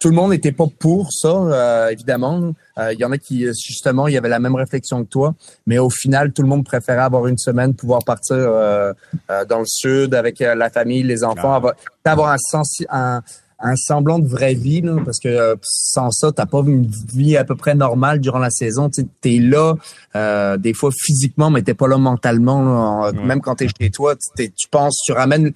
[0.00, 2.54] tout le monde n'était pas pour ça, évidemment.
[2.78, 5.34] Il y en a qui justement, il y avait la même réflexion que toi,
[5.66, 10.14] mais au final, tout le monde préférait avoir une semaine, pouvoir partir dans le sud
[10.14, 13.22] avec la famille, les enfants, avoir, avoir un, sens, un,
[13.62, 17.36] un semblant de vraie vie, là, parce que euh, sans ça, t'as pas une vie
[17.36, 18.90] à peu près normale durant la saison.
[18.90, 19.74] Tu es là,
[20.16, 23.10] euh, des fois physiquement, mais t'es pas là mentalement.
[23.12, 25.52] Même quand t'es chez toi, tu penses, tu ramènes.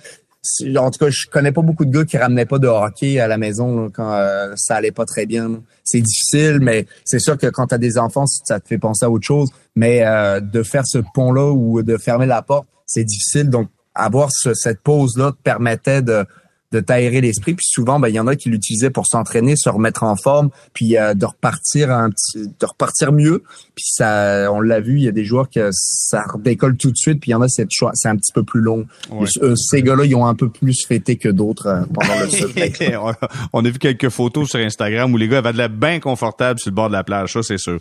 [0.79, 3.27] En tout cas, je connais pas beaucoup de gars qui ramenaient pas de hockey à
[3.27, 5.61] la maison quand euh, ça allait pas très bien.
[5.83, 9.11] C'est difficile, mais c'est sûr que quand t'as des enfants, ça te fait penser à
[9.11, 9.51] autre chose.
[9.75, 10.05] Mais
[10.41, 13.51] de faire ce pont-là ou de fermer la porte, c'est difficile.
[13.51, 16.25] Donc, avoir cette pause-là te permettait de
[16.73, 17.55] de t'aérer l'esprit.
[17.55, 20.51] Puis souvent, ben il y en a qui l'utilisaient pour s'entraîner, se remettre en forme,
[20.73, 23.43] puis euh, de repartir un petit, de repartir mieux.
[23.75, 26.97] Puis ça, on l'a vu, il y a des joueurs que ça redécolle tout de
[26.97, 28.87] suite, puis il y en a c'est c'est un petit peu plus long.
[29.43, 33.17] Euh, ces gars-là, ils ont un peu plus fêté que d'autres euh, pendant le
[33.53, 36.59] On a vu quelques photos sur Instagram où les gars avaient de la bien confortable
[36.59, 37.79] sur le bord de la plage, ça c'est sûr.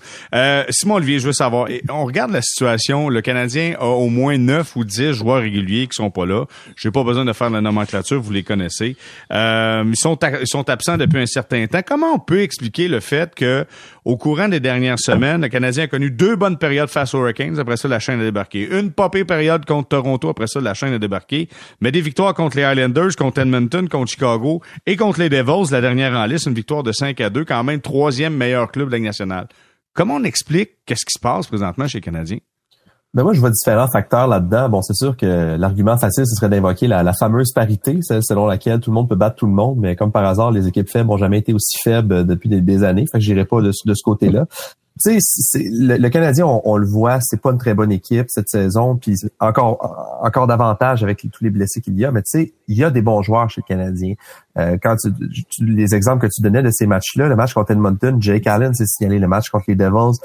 [0.70, 3.10] Simon Olivier, je veux savoir, on regarde la situation.
[3.10, 6.46] Le Canadien a au moins 9 ou 10 joueurs réguliers qui sont pas là.
[6.76, 8.75] J'ai pas besoin de faire la nomenclature, vous les connaissez.
[8.82, 11.82] Euh, ils, sont absents depuis un certain temps.
[11.86, 13.66] Comment on peut expliquer le fait que
[14.04, 17.60] au courant des dernières semaines, le Canadien a connu deux bonnes périodes face aux Hurricanes.
[17.60, 18.68] Après ça, la chaîne a débarqué.
[18.72, 20.30] Une popée période contre Toronto.
[20.30, 21.50] Après ça, la chaîne a débarqué.
[21.82, 25.82] Mais des victoires contre les Islanders, contre Edmonton, contre Chicago et contre les Devils, la
[25.82, 28.94] dernière en liste, une victoire de 5 à 2, quand même troisième meilleur club de
[28.94, 29.48] la nationale.
[29.94, 32.40] Comment on explique qu'est-ce qui se passe présentement chez les Canadiens?
[33.16, 34.68] Ben moi, je vois différents facteurs là-dedans.
[34.68, 38.92] Bon, c'est sûr que l'argument facile, ce serait d'invoquer la, fameuse parité, selon laquelle tout
[38.92, 41.18] le monde peut battre tout le monde, mais comme par hasard, les équipes faibles n'ont
[41.18, 43.06] jamais été aussi faibles depuis des, années.
[43.10, 44.48] Fait que j'irai pas de, de ce côté-là
[45.04, 48.48] tu sais, le, le, Canadien, on, le voit, c'est pas une très bonne équipe cette
[48.48, 52.12] saison, puis encore encore davantage avec tous les blessés qu'il y a.
[52.12, 54.14] Mais tu sais, il y a des bons joueurs chez le Canadien.
[54.58, 58.22] Euh, quand tu, les exemples que tu donnais de ces matchs-là, le match contre Edmonton,
[58.22, 60.18] Jake Allen s'est signalé, le match contre les Devils,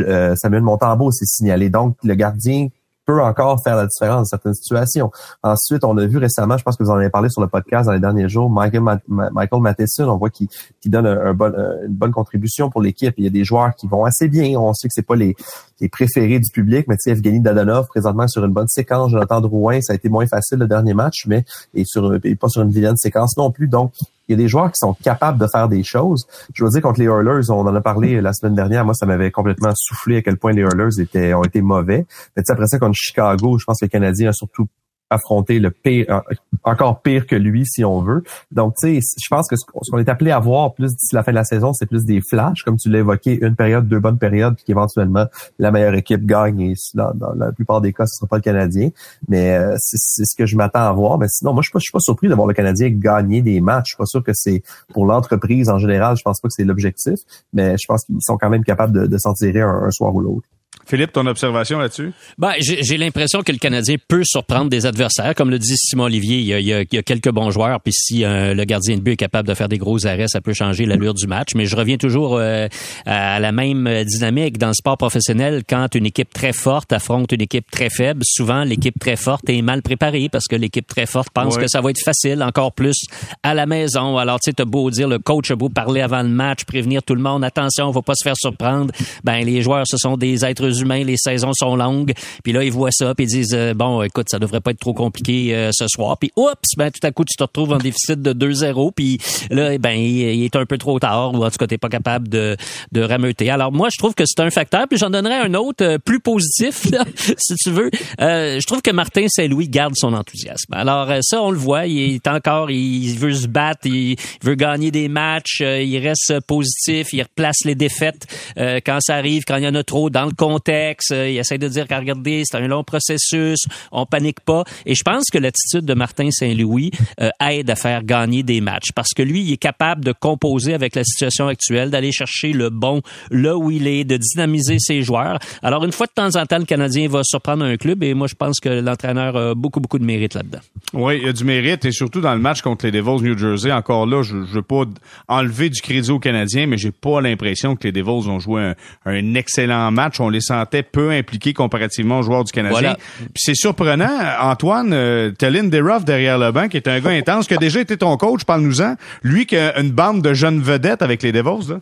[0.00, 1.70] euh, Samuel Montembeau s'est signalé.
[1.70, 2.68] Donc le gardien
[3.08, 5.10] peut encore faire la différence dans certaines situations.
[5.42, 7.86] Ensuite, on a vu récemment, je pense que vous en avez parlé sur le podcast
[7.86, 10.48] dans les derniers jours, Michael, Michael Matheson, on voit qu'il
[10.84, 11.50] donne bon,
[11.86, 13.14] une bonne contribution pour l'équipe.
[13.16, 14.60] Il y a des joueurs qui vont assez bien.
[14.60, 15.34] On sait que c'est pas les,
[15.80, 19.10] les préférés du public, mais tu sais, Evgeny Dadonov, présentement sur une bonne séquence.
[19.10, 22.60] Jonathan Drouin, ça a été moins facile le dernier match, mais et sur pas sur
[22.60, 23.68] une vilaine séquence non plus.
[23.68, 23.92] Donc,
[24.28, 26.26] il y a des joueurs qui sont capables de faire des choses.
[26.54, 29.06] Je veux dire, contre les Oilers, on en a parlé la semaine dernière, moi, ça
[29.06, 32.06] m'avait complètement soufflé à quel point les Oilers étaient, ont été mauvais.
[32.36, 34.66] Mais après ça, contre Chicago, je pense que les Canadiens ont surtout
[35.10, 36.22] affronter le pire,
[36.64, 38.22] encore pire que lui si on veut.
[38.50, 41.22] Donc, tu sais, je pense que ce qu'on est appelé à voir plus d'ici la
[41.22, 44.00] fin de la saison, c'est plus des flashs, comme tu l'as évoqué, une période, deux
[44.00, 45.26] bonnes périodes, puis qu'éventuellement
[45.58, 46.60] la meilleure équipe gagne.
[46.60, 48.90] Et dans, la plupart des cas, ce sera pas le Canadien.
[49.28, 51.18] Mais euh, c'est ce que je m'attends à voir.
[51.18, 53.60] Mais sinon, moi, je suis pas, suis pas surpris de voir le Canadien gagner des
[53.60, 53.86] matchs.
[53.86, 56.16] Je suis pas sûr que c'est pour l'entreprise en général.
[56.16, 57.18] Je pense pas que c'est l'objectif,
[57.52, 60.20] mais je pense qu'ils sont quand même capables de, de s'en tirer un soir ou
[60.20, 60.48] l'autre.
[60.88, 62.12] Philippe, ton observation là-dessus?
[62.38, 65.34] Ben, j'ai l'impression que le Canadien peut surprendre des adversaires.
[65.34, 67.78] Comme le dit Simon Olivier, il y a, il y a, quelques bons joueurs.
[67.82, 70.40] Puis si euh, le gardien de but est capable de faire des gros arrêts, ça
[70.40, 71.54] peut changer l'allure du match.
[71.54, 72.68] Mais je reviens toujours euh,
[73.04, 75.62] à la même dynamique dans le sport professionnel.
[75.68, 79.60] Quand une équipe très forte affronte une équipe très faible, souvent l'équipe très forte est
[79.60, 82.96] mal préparée parce que l'équipe très forte pense que ça va être facile, encore plus
[83.42, 84.16] à la maison.
[84.16, 87.02] Alors, tu sais, t'as beau dire, le coach a beau parler avant le match, prévenir
[87.02, 88.92] tout le monde, attention, on va pas se faire surprendre.
[89.22, 92.12] Ben, les joueurs, ce sont des êtres les saisons sont longues.
[92.42, 94.80] Puis là, ils voient ça, puis ils disent euh, bon, écoute, ça devrait pas être
[94.80, 96.16] trop compliqué euh, ce soir.
[96.18, 99.18] Puis oups, ben tout à coup, tu te retrouves en déficit de 2-0, puis
[99.50, 102.28] là, ben il, est un peu trop tard, ou en tout cas, t'es pas capable
[102.28, 102.56] de,
[102.92, 103.50] de rameuter.
[103.50, 106.20] Alors moi, je trouve que c'est un facteur, puis j'en donnerais un autre euh, plus
[106.20, 106.86] positif,
[107.36, 107.90] si tu veux.
[108.18, 110.72] je trouve que Martin Saint-Louis garde son enthousiasme.
[110.72, 114.90] Alors ça, on le voit, il est encore, il veut se battre, il veut gagner
[114.90, 119.68] des matchs, il reste positif, il replace les défaites quand ça arrive, quand il y
[119.68, 122.84] en a trop dans le contexte il essaie de dire qu'à regarder, c'est un long
[122.84, 123.58] processus,
[123.92, 124.64] on panique pas.
[124.86, 128.92] Et je pense que l'attitude de Martin Saint-Louis euh, aide à faire gagner des matchs
[128.94, 132.70] parce que lui, il est capable de composer avec la situation actuelle, d'aller chercher le
[132.70, 135.38] bon là où il est, de dynamiser ses joueurs.
[135.62, 138.26] Alors une fois de temps en temps, le Canadien va surprendre un club et moi
[138.26, 140.60] je pense que l'entraîneur a beaucoup beaucoup de mérite là-dedans.
[140.94, 143.36] Oui, il y a du mérite et surtout dans le match contre les Devils New
[143.36, 143.72] Jersey.
[143.72, 144.84] Encore là, je, je veux pas
[145.28, 148.72] enlever du crédit aux Canadiens, mais j'ai pas l'impression que les Devils ont joué
[149.04, 150.20] un, excellent match.
[150.20, 152.96] On les sentait peu impliqué comparativement aux joueurs du Canadien.
[153.18, 157.10] Puis c'est surprenant, Antoine, euh, t'as Lindy Ruff derrière le banc, qui est un gars
[157.10, 158.94] intense, qui a déjà été ton coach, parle-nous-en.
[159.22, 161.80] Lui qui a une bande de jeunes vedettes avec les Devils, là.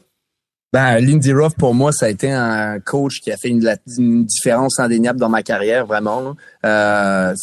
[0.73, 4.79] Ben, Lindy Ruff, pour moi, ça a été un coach qui a fait une, différence
[4.79, 6.35] indéniable dans ma carrière, vraiment.
[6.65, 7.35] Euh,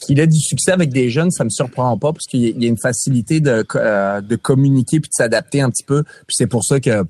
[0.00, 2.68] qu'il ait du succès avec des jeunes, ça me surprend pas, parce qu'il y a
[2.68, 6.02] une facilité de, euh, de communiquer puis de s'adapter un petit peu.
[6.02, 7.04] Puis c'est pour ça que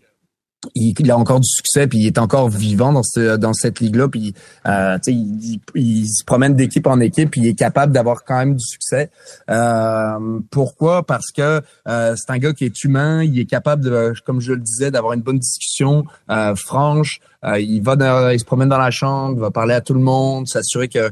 [0.74, 3.96] il, a encore du succès puis il est encore vivant dans ce, dans cette ligue
[3.96, 4.34] là puis
[4.66, 8.54] euh, il, il, se promène d'équipe en équipe puis il est capable d'avoir quand même
[8.54, 9.10] du succès.
[9.50, 11.04] Euh, pourquoi?
[11.04, 14.52] Parce que euh, c'est un gars qui est humain il est capable de comme je
[14.52, 17.20] le disais d'avoir une bonne discussion euh, franche.
[17.44, 19.94] Euh, il va dans, il se promène dans la chambre il va parler à tout
[19.94, 21.10] le monde s'assurer que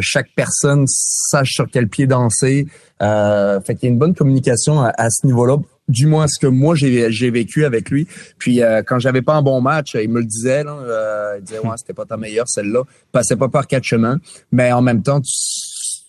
[0.00, 2.66] chaque personne sache sur quel pied danser.
[3.00, 5.56] Fait qu'il y a une bonne communication à, à ce niveau là
[5.88, 8.06] du moins ce que moi j'ai vécu avec lui.
[8.38, 10.64] Puis euh, quand j'avais pas un bon match, il me le disait.
[10.64, 12.82] Là, euh, il disait ouais, c'était pas ta meilleure celle-là.
[13.10, 14.18] Passait pas par quatre chemins,
[14.50, 15.20] mais en même temps,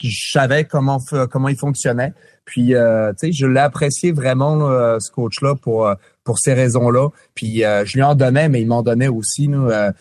[0.01, 0.99] je savais comment
[1.31, 2.13] comment il fonctionnait.
[2.45, 5.89] Puis euh, tu sais, je l'ai apprécié vraiment ce coach-là pour
[6.23, 7.09] pour ces raisons-là.
[7.35, 9.47] Puis je lui en donnais, mais il m'en donnait aussi.
[9.47, 9.93] Là,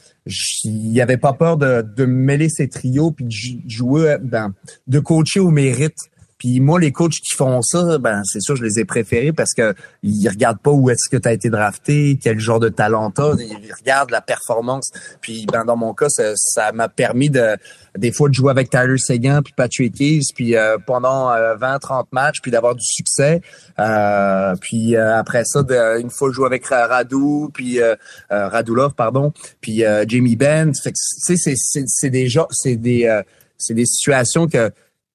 [0.65, 4.55] il avait pas peur de, de mêler ses trios puis de jouer, ben,
[4.87, 5.97] de coacher au mérite.
[6.43, 9.55] Puis moi, les coachs qui font ça, ben c'est sûr, je les ai préférés parce
[9.55, 13.13] que ils regardent pas où est-ce que tu as été drafté, quel genre de talent
[13.13, 14.91] t'as, ils regardent la performance.
[15.21, 17.57] Puis ben dans mon cas, ça m'a permis de
[17.97, 22.03] des fois de jouer avec Tyler Seguin puis Patrick Keys, puis euh, pendant 20-30 euh,
[22.11, 23.41] matchs, puis d'avoir du succès.
[23.79, 25.61] Euh, puis après ça,
[26.01, 27.79] une fois jouer avec Radou, puis
[28.31, 30.73] Radulov, pardon, puis Jamie Benn.
[30.75, 31.55] Fait que c'est c'est
[31.87, 33.23] c'est des c'est des
[33.59, 34.73] c'est des situations que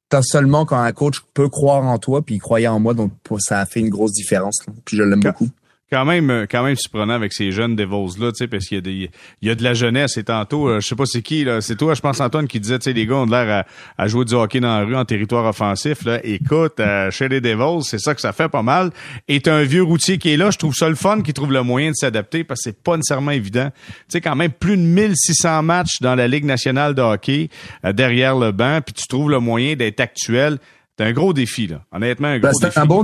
[0.10, 3.12] t'as seulement quand un coach peut croire en toi, puis il croyait en moi, donc
[3.40, 4.60] ça a fait une grosse différence.
[4.86, 5.50] Puis je l'aime beaucoup
[5.90, 8.76] quand même euh, quand même surprenant avec ces jeunes Devils là tu sais parce qu'il
[8.76, 11.06] y a des il y a de la jeunesse et tantôt euh, je sais pas
[11.06, 13.26] c'est qui là c'est toi je pense Antoine qui disait tu sais les gars ont
[13.26, 13.66] l'air
[13.98, 16.20] à, jouer du hockey dans la rue en territoire offensif là.
[16.24, 18.92] Écoute euh, chez les Devils c'est ça que ça fait pas mal.
[19.28, 21.52] Et t'as un vieux routier qui est là je trouve ça le fun qui trouve
[21.52, 23.70] le moyen de s'adapter parce que c'est pas nécessairement évident.
[23.88, 27.50] Tu sais quand même plus de 1600 matchs dans la Ligue nationale de hockey
[27.94, 30.58] derrière le banc puis tu trouves le moyen d'être actuel
[30.98, 31.82] c'est un gros défi là.
[31.92, 32.80] Honnêtement un gros ben, défi.
[32.80, 33.04] un bon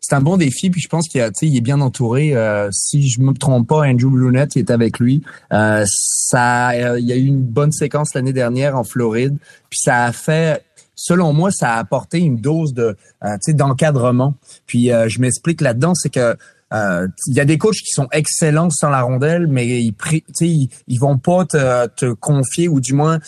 [0.00, 0.70] c'est un bon défi.
[0.70, 2.34] Puis je pense qu'il il est bien entouré.
[2.34, 5.22] Euh, si je me trompe pas, Andrew Brunette est avec lui.
[5.52, 9.36] Euh, ça, euh, il y a eu une bonne séquence l'année dernière en Floride.
[9.70, 12.96] Puis ça a fait selon moi, ça a apporté une dose de
[13.48, 14.34] d'encadrement.
[14.66, 16.36] Puis je m'explique là-dedans, c'est que
[16.72, 19.94] il y a des coachs qui sont excellents sans la rondelle, mais ils,
[20.40, 23.20] ils, ils vont pas te, te confier ou du moins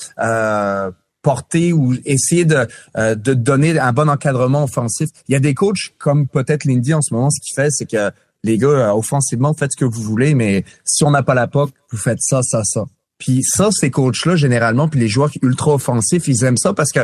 [1.22, 5.08] porter ou essayer de, euh, de donner un bon encadrement offensif.
[5.28, 7.86] Il y a des coachs comme peut-être Lindy en ce moment, ce qu'il fait, c'est
[7.86, 8.10] que
[8.42, 11.46] les gars, euh, offensivement, faites ce que vous voulez, mais si on n'a pas la
[11.46, 12.84] POC, vous faites ça, ça, ça.
[13.18, 17.00] Puis ça, ces coachs-là, généralement, puis les joueurs ultra offensifs, ils aiment ça parce que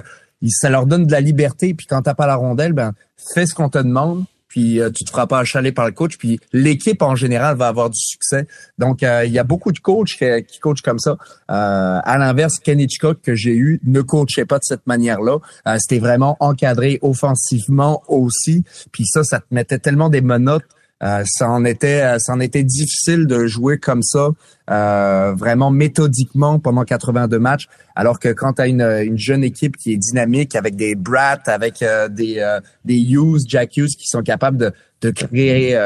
[0.48, 1.74] ça leur donne de la liberté.
[1.74, 2.92] Puis quand t'as pas la rondelle, ben
[3.34, 4.24] fais ce qu'on te demande,
[4.56, 7.68] puis euh, tu te feras pas achaler par le coach, puis l'équipe en général va
[7.68, 8.46] avoir du succès.
[8.78, 11.18] Donc, euh, il y a beaucoup de coachs qui, qui coachent comme ça.
[11.50, 15.40] Euh, à l'inverse, Ken Hitchcock que j'ai eu ne coachait pas de cette manière-là.
[15.78, 18.64] C'était vraiment encadré offensivement aussi.
[18.92, 20.64] Puis ça, ça te mettait tellement des menottes
[21.02, 24.30] euh, ça en était, euh, ça en était difficile de jouer comme ça,
[24.70, 27.66] euh, vraiment méthodiquement pendant 82 matchs.
[27.94, 31.42] Alors que quand tu as une, une, jeune équipe qui est dynamique avec des Brats,
[31.46, 35.78] avec des des Hughes, Jack Hughes qui sont capables de, de créer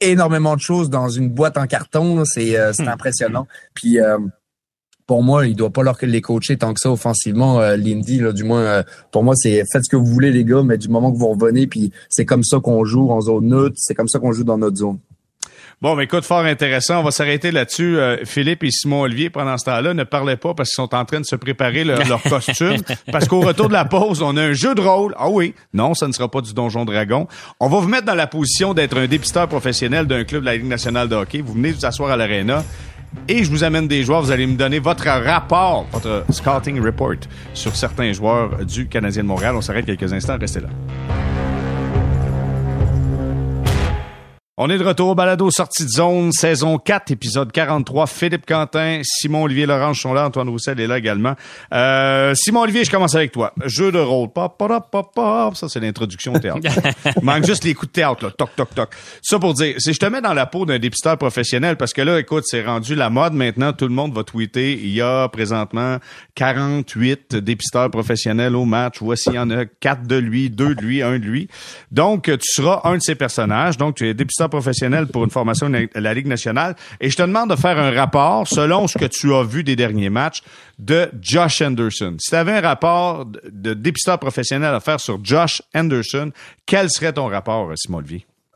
[0.00, 2.88] énormément de choses dans une boîte en carton, c'est c'est hmm.
[2.88, 3.46] impressionnant.
[3.74, 3.98] Puis
[5.06, 8.18] pour moi, il doit pas leur les coacher tant que ça offensivement, euh, Lindy.
[8.18, 10.78] Là, du moins, euh, pour moi, c'est faites ce que vous voulez, les gars, mais
[10.78, 13.94] du moment que vous revenez, puis c'est comme ça qu'on joue en zone neutre, c'est
[13.94, 14.98] comme ça qu'on joue dans notre zone.
[15.82, 17.00] Bon, mais écoute, fort intéressant.
[17.00, 17.98] On va s'arrêter là-dessus.
[17.98, 21.04] Euh, Philippe et Simon Olivier, pendant ce temps-là, ne parlaient pas parce qu'ils sont en
[21.04, 22.78] train de se préparer leur, leur costume.
[23.12, 25.14] parce qu'au retour de la pause, on a un jeu de rôle.
[25.18, 27.28] Ah oui, non, ça ne sera pas du Donjon Dragon.
[27.60, 30.56] On va vous mettre dans la position d'être un dépisteur professionnel d'un club de la
[30.56, 31.42] Ligue nationale de hockey.
[31.42, 32.64] Vous venez vous asseoir à l'aréna
[33.28, 34.22] et je vous amène des joueurs.
[34.22, 39.28] Vous allez me donner votre rapport, votre scouting report sur certains joueurs du Canadien de
[39.28, 39.54] Montréal.
[39.56, 40.36] On s'arrête quelques instants.
[40.40, 40.68] Restez là.
[44.58, 48.06] On est de retour au balado sortie de zone, saison 4, épisode 43.
[48.06, 51.34] Philippe Quentin, Simon-Olivier Lorange sont là, Antoine Roussel est là également.
[51.74, 53.52] Euh, Simon-Olivier, je commence avec toi.
[53.66, 54.30] Jeu de rôle.
[54.30, 55.54] Pop, pop, pop, pop.
[55.56, 56.66] Ça, c'est l'introduction au théâtre.
[57.22, 58.30] manque juste les coups de théâtre, là.
[58.30, 58.88] Toc, toc, toc.
[59.20, 62.00] Ça pour dire, si je te mets dans la peau d'un dépisteur professionnel, parce que
[62.00, 64.72] là, écoute, c'est rendu la mode maintenant, tout le monde va tweeter.
[64.72, 65.98] Il y a présentement
[66.34, 69.02] 48 dépisteurs professionnels au match.
[69.02, 71.48] Voici, il y en a 4 de lui, 2 de lui, 1 de lui.
[71.90, 73.76] Donc, tu seras un de ces personnages.
[73.76, 76.76] Donc, tu es dépisteur professionnel pour une formation de la Ligue nationale.
[77.00, 79.76] Et je te demande de faire un rapport selon ce que tu as vu des
[79.76, 80.42] derniers matchs
[80.78, 82.16] de Josh Anderson.
[82.18, 86.32] Si tu avais un rapport de dépisteur professionnel à faire sur Josh Anderson,
[86.64, 88.02] quel serait ton rapport, Simon?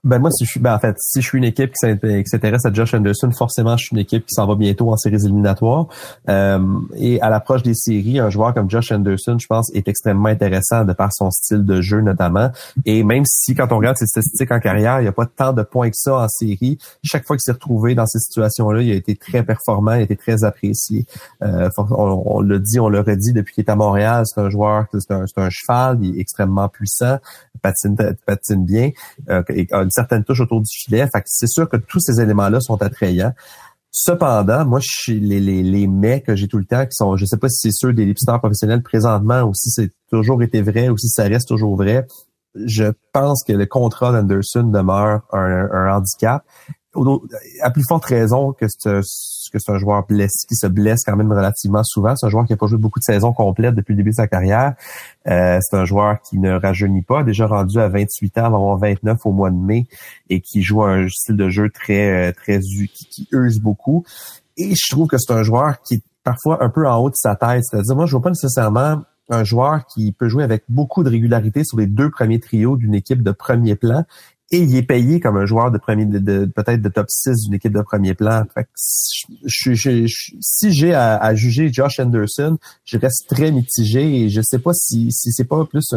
[0.02, 2.64] Ben moi, si je suis, ben en fait, si je suis une équipe qui s'intéresse
[2.64, 5.88] à Josh Anderson, forcément, je suis une équipe qui s'en va bientôt en séries éliminatoires.
[6.28, 6.58] Euh,
[6.96, 10.86] et à l'approche des séries, un joueur comme Josh Anderson, je pense, est extrêmement intéressant
[10.86, 12.50] de par son style de jeu notamment.
[12.86, 15.52] Et même si, quand on regarde ses statistiques en carrière, il n'y a pas tant
[15.52, 18.92] de points que ça en série, chaque fois qu'il s'est retrouvé dans ces situations-là, il
[18.92, 21.04] a été très performant, il a été très apprécié.
[21.42, 24.48] Euh, on, on l'a dit, on l'a redit depuis qu'il est à Montréal, c'est un
[24.48, 27.18] joueur, c'est un, cheval, il est extrêmement puissant,
[27.60, 28.90] patine, patine bien,
[29.28, 31.06] euh, et, certaines touches autour du filet.
[31.12, 33.32] Fait c'est sûr que tous ces éléments-là sont attrayants.
[33.92, 37.38] Cependant, moi, les, les, les mets que j'ai tout le temps, qui sont, je sais
[37.38, 40.96] pas si c'est ceux des lipsters professionnels présentement ou si c'est toujours été vrai ou
[40.96, 42.06] si ça reste toujours vrai.
[42.54, 46.44] Je pense que le contrat d'Anderson demeure un, un handicap.
[47.62, 49.00] À plus forte raison que ce,
[49.50, 52.16] que c'est un joueur qui se blesse quand même relativement souvent.
[52.16, 54.16] C'est un joueur qui n'a pas joué beaucoup de saisons complètes depuis le début de
[54.16, 54.74] sa carrière.
[55.28, 58.78] Euh, c'est un joueur qui ne rajeunit pas, déjà rendu à 28 ans, va avoir
[58.78, 59.86] 29 au mois de mai,
[60.28, 64.04] et qui joue un style de jeu très, très qui, use beaucoup.
[64.56, 67.16] Et je trouve que c'est un joueur qui est parfois un peu en haut de
[67.16, 67.64] sa tête.
[67.64, 71.62] C'est-à-dire, moi, je vois pas nécessairement un joueur qui peut jouer avec beaucoup de régularité
[71.64, 74.04] sur les deux premiers trios d'une équipe de premier plan
[74.52, 77.54] et il est payé comme un joueur de premier, de, peut-être de top 6 d'une
[77.54, 78.44] équipe de premier plan.
[78.52, 84.72] Fait si j'ai à, juger Josh Anderson, je reste très mitigé et je sais pas
[84.72, 85.94] si, si c'est pas plus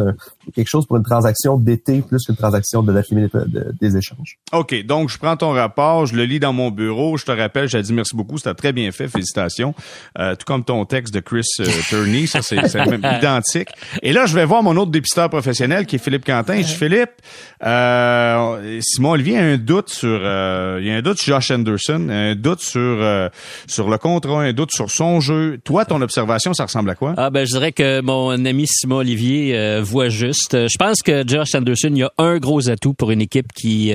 [0.54, 4.38] quelque chose pour une transaction d'été plus qu'une transaction de la de, des échanges.
[4.52, 7.68] OK, donc je prends ton rapport, je le lis dans mon bureau, je te rappelle,
[7.68, 9.74] j'ai dit merci beaucoup, c'était très bien fait, félicitations.
[10.18, 13.68] Euh, tout comme ton texte de Chris euh, Turney, ça c'est même identique.
[14.02, 16.56] Et là, je vais voir mon autre dépisteur professionnel qui est Philippe Quentin.
[16.56, 17.10] Je dis Philippe,
[17.64, 18.43] euh,
[18.80, 22.08] Simon Olivier a un doute sur euh, il y a un doute sur Josh Anderson,
[22.10, 23.28] un doute sur euh,
[23.66, 25.58] sur le contrat, un doute sur son jeu.
[25.64, 27.14] Toi, ton observation, ça ressemble à quoi?
[27.16, 30.52] Ah ben je dirais que mon ami Simon Olivier euh, voit juste.
[30.52, 33.92] Je pense que Josh Anderson, il y a un gros atout pour une équipe qui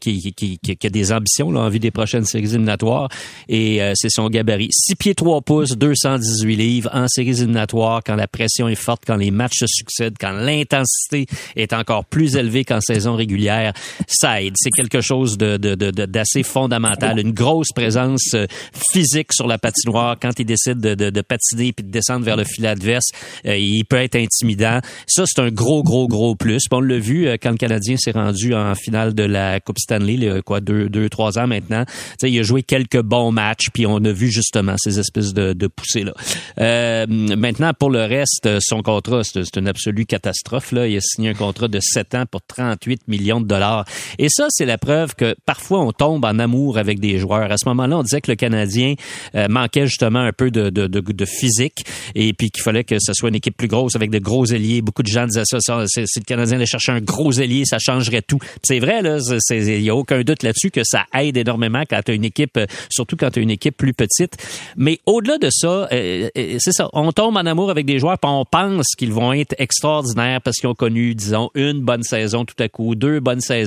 [0.00, 3.08] qui, qui, qui, a des ambitions là, en vue des prochaines séries éliminatoires
[3.48, 4.68] et c'est son gabarit.
[4.70, 9.16] 6 pieds 3 pouces, 218 livres en séries éliminatoires quand la pression est forte, quand
[9.16, 11.26] les matchs se succèdent, quand l'intensité
[11.56, 13.72] est encore plus élevée qu'en saison régulière.
[14.06, 14.36] Ça.
[14.54, 17.18] C'est quelque chose de, d'assez fondamental.
[17.18, 18.46] Une grosse présence euh,
[18.92, 22.44] physique sur la patinoire quand il décide de, de, patiner puis de descendre vers le
[22.44, 23.10] filet adverse.
[23.46, 24.80] Euh, il peut être intimidant.
[25.06, 26.62] Ça, c'est un gros, gros, gros plus.
[26.70, 30.60] on l'a vu quand le Canadien s'est rendu en finale de la Coupe Stanley, quoi,
[30.60, 31.84] deux, deux, trois ans maintenant.
[32.22, 35.66] il a joué quelques bons matchs, puis on a vu justement ces espèces de, de
[35.66, 36.12] poussées là.
[36.60, 40.72] Euh, maintenant, pour le reste, son contrat, c'est une absolue catastrophe.
[40.72, 40.86] Là.
[40.86, 43.73] Il a signé un contrat de 7 ans pour 38 millions de dollars.
[44.18, 47.50] Et ça, c'est la preuve que parfois on tombe en amour avec des joueurs.
[47.50, 48.94] À ce moment-là, on disait que le Canadien
[49.34, 51.84] euh, manquait justement un peu de, de, de, de physique
[52.14, 54.82] et puis qu'il fallait que ce soit une équipe plus grosse avec de gros ailiers.
[54.82, 57.78] Beaucoup de gens disaient ça, ça si le Canadien allait chercher un gros ailier, ça
[57.78, 58.38] changerait tout.
[58.62, 59.18] C'est vrai, là,
[59.50, 62.56] il y a aucun doute là-dessus que ça aide énormément quand tu as une équipe,
[62.56, 64.36] euh, surtout quand tu as une équipe plus petite.
[64.76, 68.30] Mais au-delà de ça, euh, c'est ça, on tombe en amour avec des joueurs, puis
[68.30, 72.60] on pense qu'ils vont être extraordinaires parce qu'ils ont connu, disons, une bonne saison tout
[72.60, 73.63] à coup, deux bonnes saisons.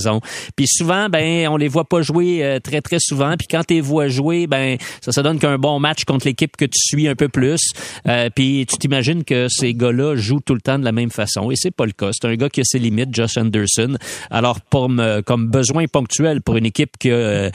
[0.55, 3.35] Puis souvent, ben, on les voit pas jouer euh, très très souvent.
[3.37, 6.55] Puis quand tu les vois jouer, ben, ça ça donne qu'un bon match contre l'équipe
[6.55, 7.59] que tu suis un peu plus.
[8.07, 11.49] Euh, puis tu t'imagines que ces gars-là jouent tout le temps de la même façon.
[11.51, 12.09] Et c'est pas le cas.
[12.13, 13.97] C'est un gars qui a ses limites, Josh Anderson.
[14.29, 17.49] Alors pour me, comme besoin ponctuel pour une équipe qui, euh,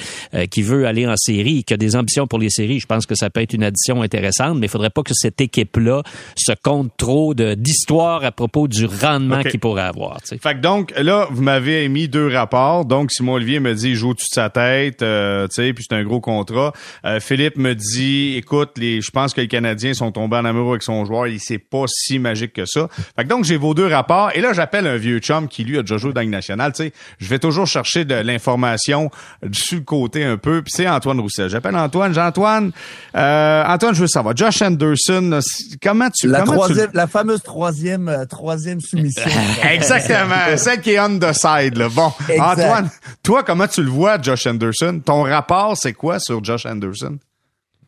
[0.50, 3.14] qui veut aller en série, qui a des ambitions pour les séries, je pense que
[3.14, 4.58] ça peut être une addition intéressante.
[4.58, 6.02] Mais il faudrait pas que cette équipe-là
[6.36, 10.18] se compte trop d'histoire à propos du rendement qu'il pourrait avoir.
[10.24, 12.84] Fait que donc, là, vous m'avez émis deux rapports.
[12.84, 15.96] Donc, Simon Olivier me dit, il joue toute sa tête, euh, tu sais, puis c'est
[15.96, 16.72] un gros contrat.
[17.04, 20.70] Euh, Philippe me dit, écoute, les, je pense que les Canadiens sont tombés en amour
[20.70, 21.26] avec son joueur.
[21.26, 22.88] Il c'est pas si magique que ça.
[23.16, 24.30] Fait que donc, j'ai vos deux rapports.
[24.34, 26.72] Et là, j'appelle un vieux chum qui, lui, a déjà joué dans le national.
[26.72, 29.10] Tu sais, je vais toujours chercher de l'information
[29.52, 30.62] sur le côté un peu.
[30.62, 31.48] Puis c'est Antoine Roussel.
[31.48, 32.12] J'appelle Antoine.
[32.12, 32.72] Jean-Antoine,
[33.16, 34.36] euh, Antoine, je veux savoir.
[34.36, 35.40] Josh Anderson,
[35.82, 36.28] comment tu...
[36.28, 39.30] La, comment troisième, la fameuse troisième, euh, troisième soumission.
[39.70, 40.56] Exactement.
[40.56, 41.88] Celle qui est on the side, là.
[41.88, 42.11] Bon.
[42.38, 42.90] Antoine,
[43.22, 45.00] toi, comment tu le vois, Josh Anderson?
[45.04, 47.18] Ton rapport, c'est quoi sur Josh Anderson?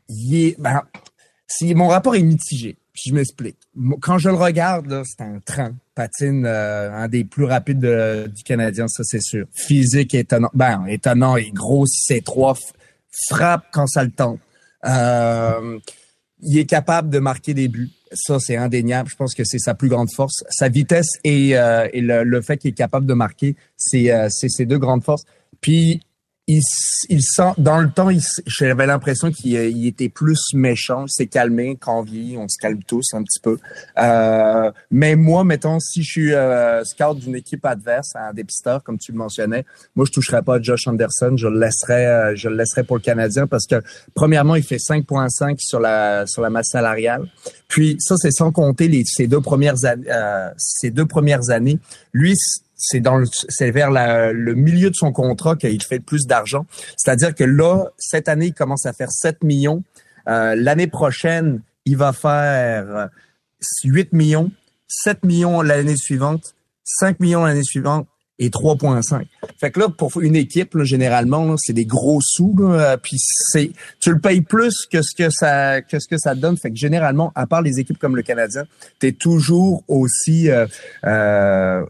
[0.09, 0.83] Il ben,
[1.75, 2.77] mon rapport est mitigé.
[2.93, 3.57] Puis je m'explique.
[4.01, 5.73] Quand je le regarde, c'est un train.
[5.97, 9.47] Patine, euh, un des plus rapides du Canadien, ça c'est sûr.
[9.53, 10.51] Physique étonnant.
[10.55, 12.57] Ben, étonnant et gros c'est trois.
[13.29, 14.39] Frappe quand ça le tente.
[14.85, 15.79] Euh,
[16.45, 17.91] il est capable de marquer des buts.
[18.13, 19.09] Ça, c'est indéniable.
[19.11, 20.45] Je pense que c'est sa plus grande force.
[20.51, 24.67] Sa vitesse et, euh, et le, fait qu'il est capable de marquer, c'est euh, ses
[24.67, 25.25] deux grandes forces.
[25.61, 26.03] Puis,
[26.47, 26.61] il,
[27.09, 28.11] il sent dans le temps,
[28.47, 32.83] j'avais l'impression qu'il euh, était plus méchant, s'est calmé quand on vit, on se calme
[32.83, 33.59] tous un petit peu.
[33.99, 38.99] Euh, mais moi, mettons, si je suis euh, scout d'une équipe adverse, un dépisteur comme
[38.99, 39.65] tu le mentionnais,
[39.97, 42.97] moi je toucherais pas à Josh Anderson, je le laisserais, euh, je le laisserais pour
[42.97, 43.77] le Canadien parce que
[44.15, 47.27] premièrement, il fait 5.5 sur la sur la masse salariale.
[47.69, 51.79] Puis ça, c'est sans compter les ces deux premières euh, ces deux premières années.
[52.13, 52.35] Lui,
[52.77, 56.67] c'est dans c'est vers le milieu de son contrat qu'il fait le plus d'argent.
[56.97, 59.83] C'est-à-dire que là, cette année, il commence à faire 7 millions.
[60.29, 63.11] Euh, l'année prochaine, il va faire
[63.85, 64.51] 8 millions,
[64.89, 68.07] 7 millions l'année suivante, 5 millions l'année suivante
[68.39, 69.27] et 3.5.
[69.61, 72.55] Fait que là, pour une équipe, généralement, c'est des gros sous.
[72.59, 76.35] Là, puis c'est, tu le payes plus que ce que ça, que ce que ça
[76.35, 76.57] donne.
[76.57, 78.65] Fait que généralement, à part les équipes comme le Canadien,
[78.99, 80.67] tu es toujours aussi euh,
[81.05, 81.85] euh,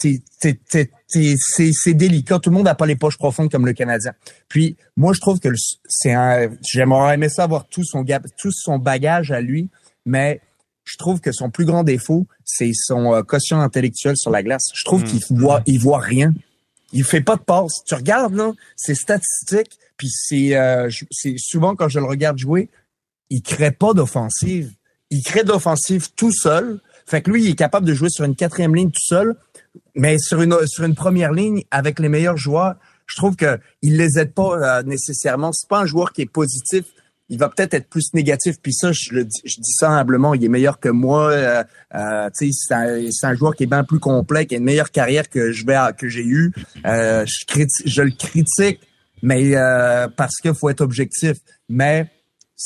[0.00, 2.38] c'est délicat.
[2.38, 4.12] Tout le monde n'a pas les poches profondes comme le Canadien.
[4.48, 5.48] Puis moi, je trouve que
[5.88, 6.50] c'est un.
[6.62, 8.04] J'aimerais aimer ça avoir tout son
[8.36, 9.68] tout son bagage à lui,
[10.06, 10.40] mais
[10.84, 14.64] je trouve que son plus grand défaut, c'est son euh, quotient intellectuel sur la glace.
[14.74, 15.38] Je trouve qu'il mmh.
[15.38, 16.34] voit, il voit rien.
[16.92, 17.84] Il fait pas de passe.
[17.86, 19.78] Tu regardes là, c'est statistique.
[19.96, 22.70] Puis c'est, euh, c'est souvent quand je le regarde jouer,
[23.28, 24.72] il crée pas d'offensive.
[25.10, 26.80] Il crée d'offensive tout seul.
[27.06, 29.36] Fait que lui, il est capable de jouer sur une quatrième ligne tout seul
[29.94, 32.76] mais sur une sur une première ligne avec les meilleurs joueurs,
[33.10, 35.52] je trouve que il les aide pas euh, nécessairement.
[35.52, 36.84] C'est pas un joueur qui est positif.
[37.28, 38.56] Il va peut-être être plus négatif.
[38.60, 41.30] Puis ça, je, le dis, je dis ça humblement, il est meilleur que moi.
[41.30, 44.90] Euh, euh c'est un, un, joueur qui est bien plus complet, qui a une meilleure
[44.90, 46.52] carrière que je vais que j'ai eu.
[46.86, 48.80] Euh, je, je le critique,
[49.22, 51.36] mais euh, parce qu'il faut être objectif.
[51.68, 52.06] Mais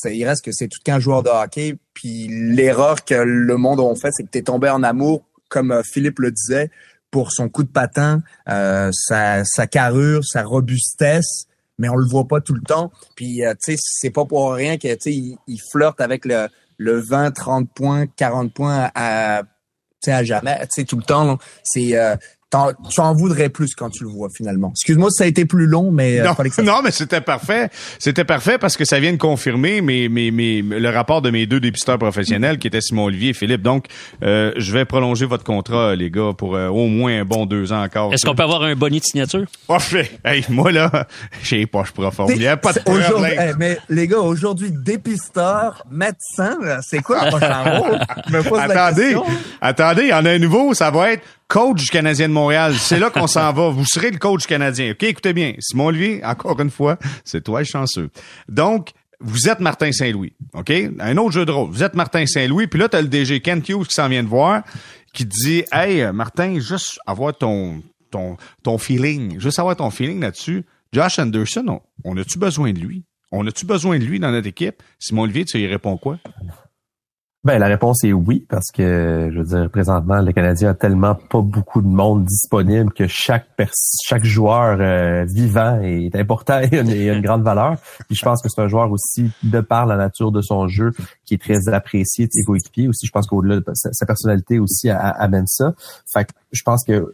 [0.05, 1.77] il reste que c'est tout qu'un joueur de hockey.
[1.93, 5.83] Puis l'erreur que le monde a fait, c'est que tu es tombé en amour, comme
[5.85, 6.71] Philippe le disait
[7.15, 11.47] pour son coup de patin, euh, sa, sa, carrure, sa robustesse,
[11.79, 12.91] mais on le voit pas tout le temps.
[13.15, 16.99] Puis, euh, tu sais, c'est pas pour rien que, il, il flirte avec le, le
[16.99, 19.45] 20, 30 points, 40 points à,
[20.09, 21.39] à jamais, tu sais, tout le temps.
[21.63, 22.17] C'est, euh,
[22.91, 24.71] tu en voudrais plus quand tu le vois finalement.
[24.71, 27.69] Excuse-moi si ça a été plus long, mais euh, non, mais c'était parfait.
[27.99, 31.47] C'était parfait parce que ça vient de confirmer mes, mes, mes, le rapport de mes
[31.47, 33.63] deux dépisteurs professionnels qui étaient Simon Olivier et Philippe.
[33.63, 33.87] Donc,
[34.23, 37.73] euh, je vais prolonger votre contrat, les gars, pour euh, au moins un bon deux
[37.73, 38.13] ans encore.
[38.13, 39.47] Est-ce qu'on peut avoir un bonnet de signature?
[39.67, 40.11] Parfait.
[40.25, 41.07] Hey, moi là,
[41.43, 42.31] j'ai pas poches profondes.
[42.31, 43.57] Il n'y a pas de problème.
[43.59, 47.99] mais les gars, aujourd'hui, dépisteur, médecin, c'est quoi le prochain rôle?
[48.59, 49.17] attendez,
[49.61, 52.75] attendez, il y en a un nouveau, ça va être coach Canadien de Montréal.
[52.79, 53.69] C'est là qu'on s'en va.
[53.69, 54.93] Vous serez le coach canadien.
[54.93, 55.55] OK, écoutez bien.
[55.61, 58.11] Simon Olivier, encore une fois, c'est toi le chanceux.
[58.49, 58.91] Donc,
[59.21, 60.73] vous êtes Martin Saint-Louis, OK?
[60.99, 61.71] Un autre jeu de rôle.
[61.71, 64.23] Vous êtes Martin Saint-Louis, puis là, tu as le DG Ken Hughes qui s'en vient
[64.23, 64.63] de voir,
[65.13, 70.65] qui dit Hey, Martin, juste avoir ton, ton, ton feeling, juste avoir ton feeling là-dessus.
[70.93, 73.05] Josh Anderson, on, on a-tu besoin de lui?
[73.33, 74.83] On a-tu besoin de lui dans notre équipe?
[74.99, 76.19] Simon Olivier, tu y réponds quoi?
[77.45, 81.15] Ben la réponse est oui parce que je veux dire présentement le Canadien a tellement
[81.15, 83.47] pas beaucoup de monde disponible que chaque
[84.07, 87.77] chaque joueur euh, vivant est important et a, une, grande valeur.
[88.07, 90.93] Puis je pense que c'est un joueur aussi de par la nature de son jeu
[91.27, 93.07] qui est très apprécié de ses coéquipiers aussi.
[93.07, 95.75] Je pense qu'au-delà de sa, personnalité aussi amène ça.
[96.11, 97.13] Fait que je pense que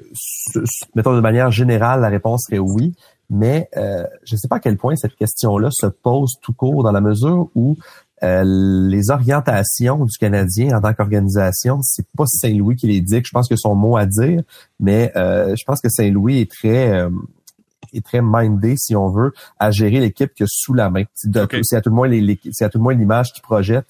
[0.95, 2.95] mettons de manière générale la réponse serait oui.
[3.31, 6.83] Mais euh, je ne sais pas à quel point cette question-là se pose tout court
[6.83, 7.77] dans la mesure où
[8.23, 13.21] euh, les orientations du Canadien en tant qu'organisation, c'est pas Saint-Louis qui les dit.
[13.25, 14.43] Je pense que son mot à dire,
[14.79, 17.11] mais euh, je pense que Saint-Louis est très euh,
[17.93, 21.05] est très mindé, si on veut, à gérer l'équipe que sous la main.
[21.15, 22.09] C'est à tout le moins
[22.53, 23.87] c'est à tout le moins l'image qu'il projette.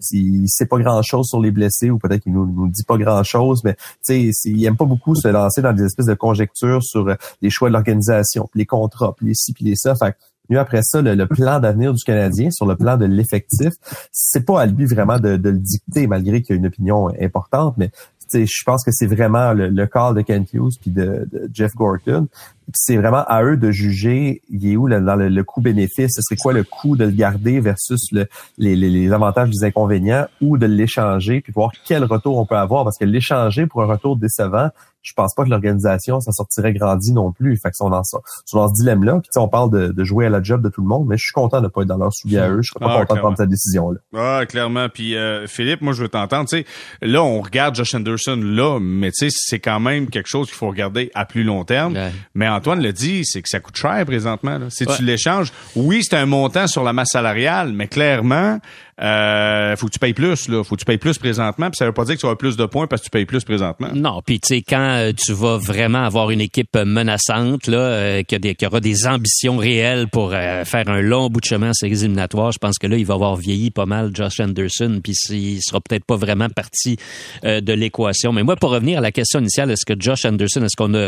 [0.00, 2.98] S'il sait pas grand chose sur les blessés ou peut-être qu'il nous, nous dit pas
[2.98, 3.76] grand chose, mais
[4.08, 7.74] il aime pas beaucoup se lancer dans des espèces de conjectures sur les choix de
[7.74, 9.94] l'organisation, les contrats, les ci, puis les ça.
[9.94, 10.14] Fait
[10.48, 13.72] Mieux après ça, le, plan d'avenir du Canadien sur le plan de l'effectif,
[14.12, 17.74] c'est pas à lui vraiment de, le dicter, malgré qu'il y a une opinion importante,
[17.76, 17.90] mais
[18.32, 22.28] je pense que c'est vraiment le, le call de Kent Hughes puis de, Jeff Gorton.
[22.74, 26.12] C'est vraiment à eux de juger il est où dans le, coût-bénéfice.
[26.14, 28.26] Ce serait quoi le coût de le garder versus le,
[28.58, 32.84] les, les, avantages des inconvénients ou de l'échanger puis voir quel retour on peut avoir.
[32.84, 34.68] Parce que l'échanger pour un retour décevant,
[35.02, 37.56] je pense pas que l'organisation s'en sortirait grandi non plus.
[37.56, 38.20] Fait que sont dans, sont
[38.52, 39.20] dans ce dilemme-là.
[39.20, 41.32] Puis on parle de, jouer à la job de tout le monde, mais je suis
[41.32, 42.62] content de pas être dans leur soulier à eux.
[42.62, 44.00] Je serais pas ah, content de prendre cette décision-là.
[44.16, 44.88] Ah, clairement.
[44.88, 46.48] Puis euh, Philippe, moi je veux t'entendre.
[46.48, 46.66] Tu sais,
[47.02, 50.56] là, on regarde Josh Anderson là, mais tu sais, c'est quand même quelque chose qu'il
[50.56, 51.96] faut regarder à plus long terme.
[52.34, 54.58] Mais Antoine le dit, c'est que ça coûte cher présentement.
[54.58, 54.66] Là.
[54.70, 58.58] Si tu l'échanges, oui, c'est un montant sur la masse salariale, mais clairement,
[59.00, 60.64] euh, faut que tu payes plus, là.
[60.64, 61.70] Faut que tu payes plus présentement.
[61.70, 63.26] Puis ça veut pas dire que tu auras plus de points parce que tu payes
[63.26, 63.88] plus présentement.
[63.94, 68.22] Non, puis tu sais, quand euh, tu vas vraiment avoir une équipe menaçante, là, euh,
[68.22, 71.46] qui, a des, qui, aura des ambitions réelles pour euh, faire un long bout de
[71.46, 74.40] chemin à ces éliminatoires, je pense que là, il va avoir vieilli pas mal Josh
[74.40, 76.96] Anderson, puis il sera peut-être pas vraiment parti
[77.44, 78.32] de l'équation.
[78.32, 80.98] Mais moi, pour revenir à la question initiale, est-ce que Josh Anderson, est-ce qu'on a,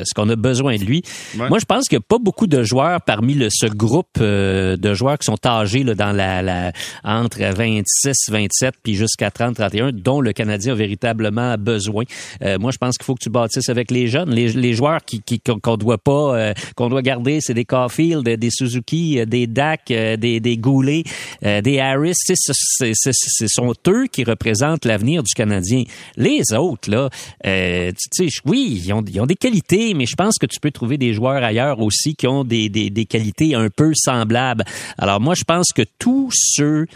[0.00, 1.02] est-ce qu'on a besoin de lui?
[1.34, 4.94] Moi, je pense qu'il n'y a pas beaucoup de joueurs parmi le, ce groupe de
[4.94, 6.72] joueurs qui sont âgés là, dans la, la
[7.02, 12.04] entre 26, 27 puis jusqu'à 30, 31, dont le Canadien a véritablement besoin.
[12.42, 15.22] Euh, moi, je pense qu'il faut que tu bâtisses avec les jeunes, les, joueurs qui
[15.40, 20.40] qu'on doit pas, euh, qu'on doit garder, c'est des Caulfield, des Suzuki, des Dak, des,
[20.40, 21.04] des Goulet,
[21.42, 22.14] des Harris.
[22.14, 25.84] Ce sont eux qui représentent l'avenir du Canadien.
[26.16, 27.08] Les autres, là,
[27.46, 30.60] euh, tu sais, oui, ils ont, ils ont des qualités, mais je pense que tu
[30.60, 34.64] peux trouver des joueurs ailleurs aussi qui ont des, des, des qualités un peu semblables.
[34.98, 36.86] Alors moi, je pense que tous ceux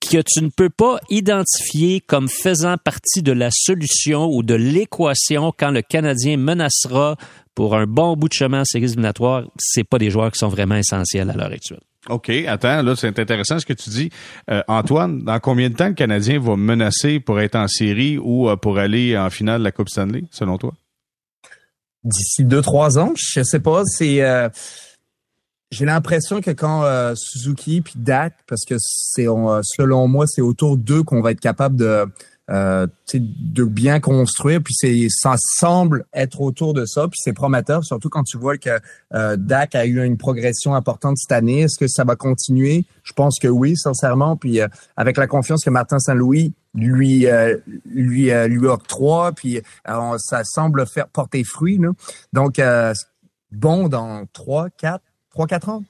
[0.00, 5.52] que tu ne peux pas identifier comme faisant partie de la solution ou de l'équation
[5.56, 7.16] quand le Canadien menacera
[7.54, 10.48] pour un bon bout de chemin à ces éliminatoires, c'est pas des joueurs qui sont
[10.48, 11.80] vraiment essentiels à l'heure actuelle.
[12.08, 14.10] OK, attends, là, c'est intéressant ce que tu dis.
[14.50, 18.48] Euh, Antoine, dans combien de temps le Canadien va menacer pour être en série ou
[18.48, 20.72] euh, pour aller en finale de la Coupe Stanley, selon toi?
[22.04, 23.82] D'ici deux, trois ans, je sais pas.
[23.84, 24.48] C'est euh,
[25.70, 30.40] j'ai l'impression que quand euh, Suzuki puis Dak, parce que c'est euh, selon moi, c'est
[30.40, 32.06] autour d'eux qu'on va être capable de
[32.50, 34.62] euh, de bien construire.
[34.62, 37.02] Puis c'est ça semble être autour de ça.
[37.02, 38.70] Puis c'est prometteur, surtout quand tu vois que
[39.12, 41.60] euh, Dak a eu une progression importante cette année.
[41.60, 42.86] Est-ce que ça va continuer?
[43.02, 44.36] Je pense que oui, sincèrement.
[44.36, 44.60] Puis
[44.96, 47.26] avec la confiance que Martin Saint-Louis lui
[47.84, 51.78] lui lui octroie, puis ça semble faire porter fruit.
[52.32, 52.58] Donc
[53.52, 55.04] bon dans trois, quatre
[55.38, 55.82] 3-4 ans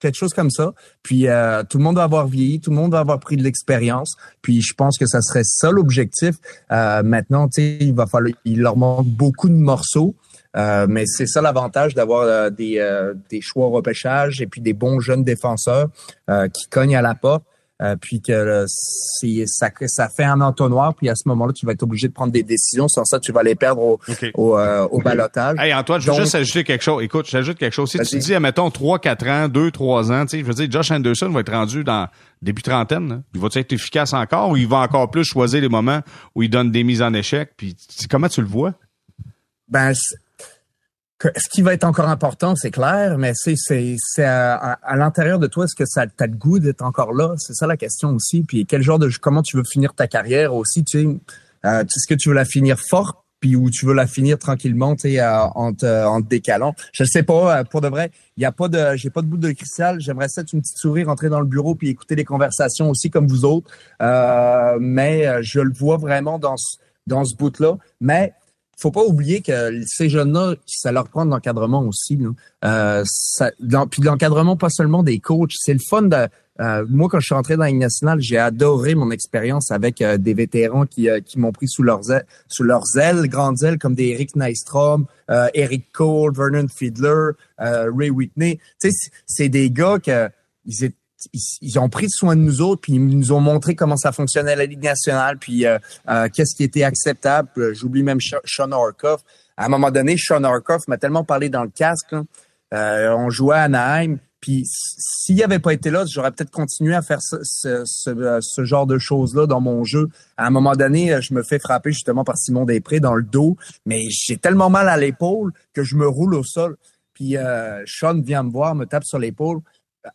[0.00, 0.72] quelque chose comme ça.
[1.02, 3.42] Puis euh, tout le monde va avoir vieilli, tout le monde va avoir pris de
[3.42, 4.14] l'expérience.
[4.42, 6.36] Puis je pense que ça serait ça l'objectif.
[6.70, 10.14] Euh, maintenant, il va falloir, il leur manque beaucoup de morceaux.
[10.56, 12.82] Euh, mais c'est ça l'avantage d'avoir des,
[13.28, 15.88] des choix au repêchage et puis des bons jeunes défenseurs
[16.52, 17.44] qui cognent à la porte.
[17.82, 21.82] Euh, puis que ça, ça fait un entonnoir, puis à ce moment-là, tu vas être
[21.82, 22.88] obligé de prendre des décisions.
[22.88, 24.00] Sans ça, tu vas les perdre au,
[24.34, 25.56] au, euh, au balotage.
[25.58, 27.02] Hey, Antoine, je veux juste ajouter quelque chose.
[27.02, 27.90] Écoute, j'ajoute quelque chose.
[27.90, 30.70] Si tu dis, mettons, 3, 4 ans, 2, 3 ans, tu sais, je veux dire,
[30.70, 32.08] Josh Anderson va être rendu dans
[32.42, 33.12] début trentaine.
[33.12, 33.22] Hein.
[33.34, 36.00] Il va être efficace encore ou il va encore plus choisir les moments
[36.34, 37.50] où il donne des mises en échec?
[37.56, 37.76] Puis
[38.10, 38.74] comment tu le vois?
[39.68, 39.92] Ben,
[41.22, 45.64] ce qui va être encore important, c'est clair, mais c'est c'est à, l'intérieur de toi,
[45.64, 47.34] est-ce que ça t'as le goût d'être encore là?
[47.38, 48.42] C'est ça la question aussi.
[48.42, 51.18] Puis quel genre de comment tu veux finir ta carrière aussi Tu sais,
[51.64, 54.94] euh, est-ce que tu veux la finir fort puis où tu veux la finir tranquillement,
[54.94, 56.74] tu sais, en, te, en te décalant?
[56.92, 59.26] Je sais pas, euh, pour de vrai, il y a pas de, j'ai pas de
[59.26, 60.00] bout de cristal.
[60.00, 63.26] J'aimerais ça une petite souris, rentrer dans le bureau puis écouter les conversations aussi comme
[63.26, 63.70] vous autres.
[64.02, 67.76] Euh, mais euh, je le vois vraiment dans ce, dans ce bout-là.
[68.00, 68.34] Mais
[68.76, 72.18] faut pas oublier que ces jeunes-là, ça leur prend de l'encadrement aussi.
[72.64, 73.50] Euh, ça,
[73.90, 75.52] puis de l'encadrement pas seulement des coachs.
[75.54, 76.28] C'est le fun de.
[76.58, 80.32] Euh, moi, quand je suis rentré dans la j'ai adoré mon expérience avec euh, des
[80.32, 83.94] vétérans qui, euh, qui m'ont pris sous leurs ailes, sous leurs ailes, grandes ailes, comme
[83.94, 85.06] des Eric Nystrom,
[85.54, 88.58] Eric Cole, Vernon Fiedler, Ray Whitney.
[88.80, 90.30] Tu sais, c'est des gars que
[90.64, 90.94] ils étaient
[91.62, 94.56] ils, ont pris soin de nous autres, puis ils nous ont montré comment ça fonctionnait
[94.56, 97.48] la Ligue nationale, puis euh, euh, qu'est-ce qui était acceptable.
[97.58, 99.22] Euh, j'oublie même Sean Orkoff.
[99.56, 102.14] À un moment donné, Sean Orkoff m'a tellement parlé dans le casque.
[102.72, 107.20] on jouait à Anaheim, puis s'il avait pas été là, j'aurais peut-être continué à faire
[107.22, 110.08] ce, ce, genre de choses-là dans mon jeu.
[110.36, 113.56] À un moment donné, je me fais frapper justement par Simon Després dans le dos,
[113.86, 116.76] mais j'ai tellement mal à l'épaule que je me roule au sol.
[117.14, 117.36] Puis
[117.86, 119.62] Sean vient me voir, me tape sur l'épaule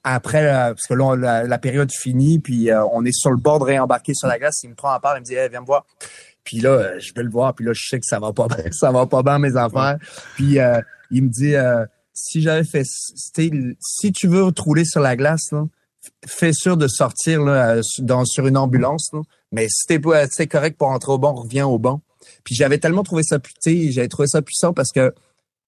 [0.03, 3.37] après, euh, parce que là, la, la période finit, puis euh, on est sur le
[3.37, 4.59] bord de réembarquer sur la glace.
[4.63, 5.85] Il me prend en part, il me dit viens me voir.
[6.43, 8.47] Puis là, euh, je vais le voir, puis là, je sais que ça va pas
[8.47, 9.97] bien, ça va pas bien mes affaires.
[10.35, 10.57] Puis
[11.11, 11.55] il me dit
[12.13, 15.65] si j'avais fait si tu veux rouler sur la glace, là,
[16.25, 19.09] fais sûr de sortir là, dans, sur une ambulance.
[19.13, 19.21] Là.
[19.51, 22.01] Mais si t'es c'est correct pour entrer au banc, reviens au banc.
[22.43, 25.13] Puis j'avais tellement trouvé ça j'avais trouvé ça puissant parce que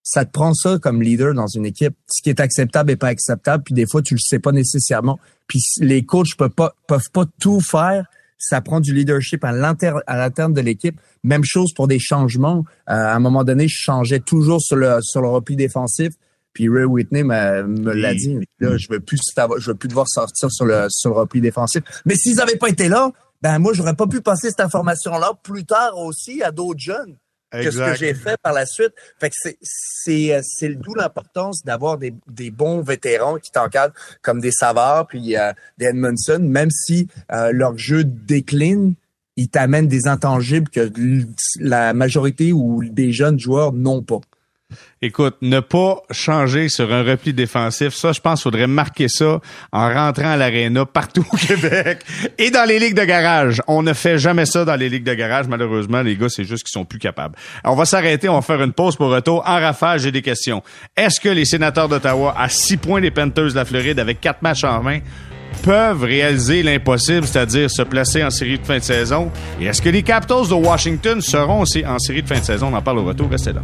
[0.04, 1.96] ça te prend ça comme leader dans une équipe.
[2.08, 5.20] Ce qui est acceptable et pas acceptable, puis des fois, tu le sais pas nécessairement.
[5.48, 8.06] Puis les coachs peuvent pas, peuvent pas tout faire.
[8.38, 11.00] Ça prend du leadership à l'interne de l'équipe.
[11.24, 12.66] Même chose pour des changements.
[12.90, 16.14] Euh, à un moment donné, je changeais toujours sur le, sur le repli défensif.
[16.52, 18.38] Puis Ray Whitney me l'a dit.
[18.60, 19.20] Là, je veux plus,
[19.58, 21.82] je veux plus devoir sortir sur le, sur le repli défensif.
[22.06, 25.66] Mais s'ils avaient pas été là, ben moi, j'aurais pas pu passer cette information-là plus
[25.66, 27.16] tard aussi à d'autres jeunes
[27.62, 28.94] que ce que j'ai fait par la suite.
[29.20, 34.40] Fait que c'est c'est euh, d'où l'importance d'avoir des, des bons vétérans qui t'encadrent comme
[34.40, 38.96] des Savard puis euh, des Edmondson, même si euh, leur jeu décline,
[39.36, 40.92] ils t'amènent des intangibles que
[41.60, 44.22] la majorité ou des jeunes joueurs n'ont pas.
[45.02, 49.42] Écoute, ne pas changer sur un repli défensif, ça, je pense qu'il faudrait marquer ça
[49.74, 52.00] en rentrant à l'aréna partout au Québec
[52.38, 53.62] et dans les ligues de garage.
[53.68, 56.02] On ne fait jamais ça dans les ligues de garage, malheureusement.
[56.02, 57.36] Les gars, c'est juste qu'ils sont plus capables.
[57.66, 59.44] on va s'arrêter, on va faire une pause pour retour.
[59.46, 60.64] En rafale, j'ai des questions.
[60.96, 64.42] Est-ce que les sénateurs d'Ottawa, à six points des Panthers de la Floride, avec quatre
[64.42, 65.00] matchs en main,
[65.64, 69.32] peuvent réaliser l'impossible, c'est-à-dire se placer en série de fin de saison?
[69.60, 72.70] Et est-ce que les Capitals de Washington seront aussi en série de fin de saison?
[72.72, 73.30] On en parle au retour.
[73.30, 73.62] Restez là.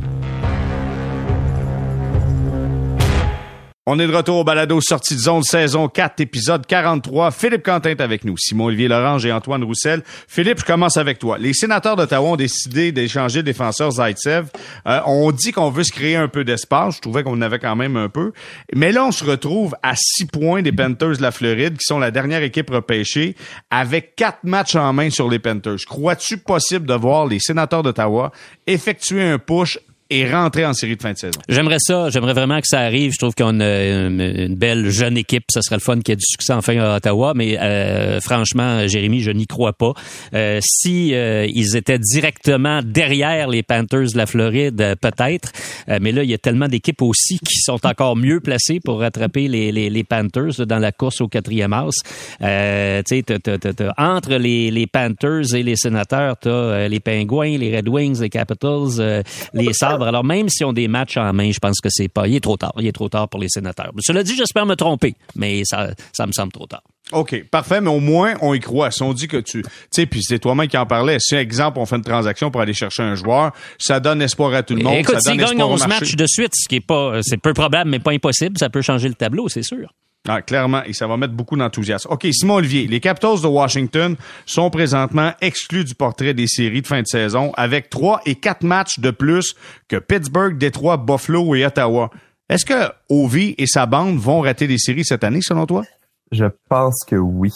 [3.91, 7.31] On est de retour au balado Sortie de zone, saison 4, épisode 43.
[7.31, 10.03] Philippe Quentin est avec nous, Simon-Olivier Lorange et Antoine Roussel.
[10.27, 11.39] Philippe, je commence avec toi.
[11.39, 14.45] Les sénateurs d'Ottawa ont décidé d'échanger le défenseur Zaitsev.
[14.85, 16.97] Euh, on dit qu'on veut se créer un peu d'espace.
[16.97, 18.31] Je trouvais qu'on en avait quand même un peu.
[18.75, 21.97] Mais là, on se retrouve à six points des Panthers de la Floride, qui sont
[21.97, 23.35] la dernière équipe repêchée,
[23.71, 25.83] avec quatre matchs en main sur les Panthers.
[25.87, 28.33] Crois-tu possible de voir les sénateurs d'Ottawa
[28.67, 29.79] effectuer un push
[30.11, 31.39] et rentrer en série de fin de saison.
[31.47, 32.09] J'aimerais ça.
[32.09, 33.11] J'aimerais vraiment que ça arrive.
[33.13, 35.43] Je trouve qu'on a une, belle jeune équipe.
[35.51, 37.33] Ça serait le fun qu'il y ait du succès enfin à Ottawa.
[37.35, 39.93] Mais euh, franchement, Jérémy, je n'y crois pas.
[40.33, 45.51] Euh, si euh, ils étaient directement derrière les Panthers de la Floride, euh, peut-être.
[46.01, 49.47] mais là, il y a tellement d'équipes aussi qui sont encore mieux placées pour rattraper
[49.47, 51.97] les, les, les Panthers dans la course au quatrième house.
[52.41, 53.39] Euh, tu sais,
[53.97, 59.23] entre les, les Panthers et les Sénateurs, t'as les Pingouins, les Red Wings, les Capitals,
[59.53, 62.27] les Sabres alors même si on des matchs en main, je pense que c'est pas.
[62.27, 62.73] Il est trop tard.
[62.77, 63.91] Il est trop tard pour les sénateurs.
[63.99, 66.83] Cela dit, j'espère me tromper, mais ça, ça me semble trop tard.
[67.11, 68.91] OK, parfait, mais au moins, on y croit.
[68.91, 69.63] Si on dit que tu...
[69.63, 71.17] Tu sais, puis c'est toi-même qui en parlais.
[71.19, 74.61] Si, exemple, on fait une transaction pour aller chercher un joueur, ça donne espoir à
[74.61, 74.93] tout le monde.
[74.93, 77.19] Écoute, s'il gagne 11 matchs de suite, ce qui est pas...
[77.23, 79.91] C'est peu probable, mais pas impossible, ça peut changer le tableau, c'est sûr.
[80.27, 82.11] Ah, clairement, et ça va mettre beaucoup d'enthousiasme.
[82.11, 84.15] OK, Simon Olivier, les Capitals de Washington
[84.45, 88.63] sont présentement exclus du portrait des séries de fin de saison avec trois et quatre
[88.63, 89.55] matchs de plus
[89.87, 92.11] que Pittsburgh, Détroit, Buffalo et Ottawa.
[92.49, 95.83] Est-ce que Ovi et sa bande vont rater des séries cette année, selon toi?
[96.31, 97.51] Je pense que oui.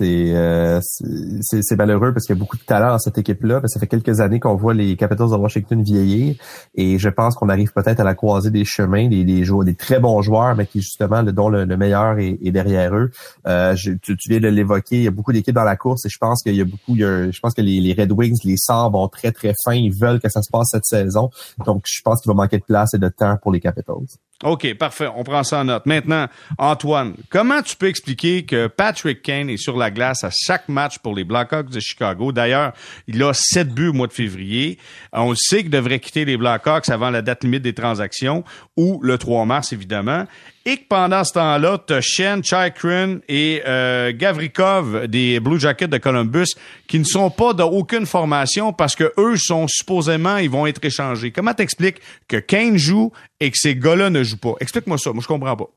[0.00, 3.60] Euh, c'est malheureux parce qu'il y a beaucoup de talent dans cette équipe-là.
[3.66, 6.36] Ça fait quelques années qu'on voit les Capitals de Washington vieillir
[6.74, 10.22] et je pense qu'on arrive peut-être à la croisée des chemins des, des, très bons
[10.22, 13.10] joueurs, mais qui justement le, dont le, meilleur est, derrière eux.
[13.46, 16.18] Euh, tu, viens de l'évoquer, il y a beaucoup d'équipes dans la course et je
[16.18, 16.96] pense qu'il y a beaucoup.
[16.96, 19.74] je pense que les, les Red Wings, les Sabres vont très très fin.
[19.74, 21.28] Ils veulent que ça se passe cette saison.
[21.66, 24.06] Donc je pense qu'il va manquer de place et de temps pour les Capitals.
[24.42, 25.08] OK, parfait.
[25.14, 25.86] On prend ça en note.
[25.86, 26.26] Maintenant,
[26.58, 30.98] Antoine, comment tu peux expliquer que Patrick Kane est sur la glace à chaque match
[30.98, 32.32] pour les Blackhawks de Chicago?
[32.32, 32.72] D'ailleurs,
[33.06, 34.78] il a sept buts au mois de février.
[35.12, 38.44] On sait qu'il devrait quitter les Blackhawks avant la date limite des transactions
[38.76, 40.26] ou le 3 mars, évidemment
[40.66, 45.88] et que pendant ce temps-là, tu as Shen, Chikrin et euh, Gavrikov des Blue Jackets
[45.88, 46.54] de Columbus
[46.88, 51.32] qui ne sont pas d'aucune formation parce que eux sont supposément, ils vont être échangés.
[51.32, 54.54] Comment t'expliques que Kane joue et que ces gars-là ne jouent pas?
[54.60, 55.68] Explique-moi ça, moi je comprends pas.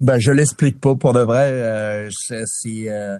[0.00, 1.50] Ben, je l'explique pas pour de vrai.
[1.50, 3.18] Euh, c'est, euh,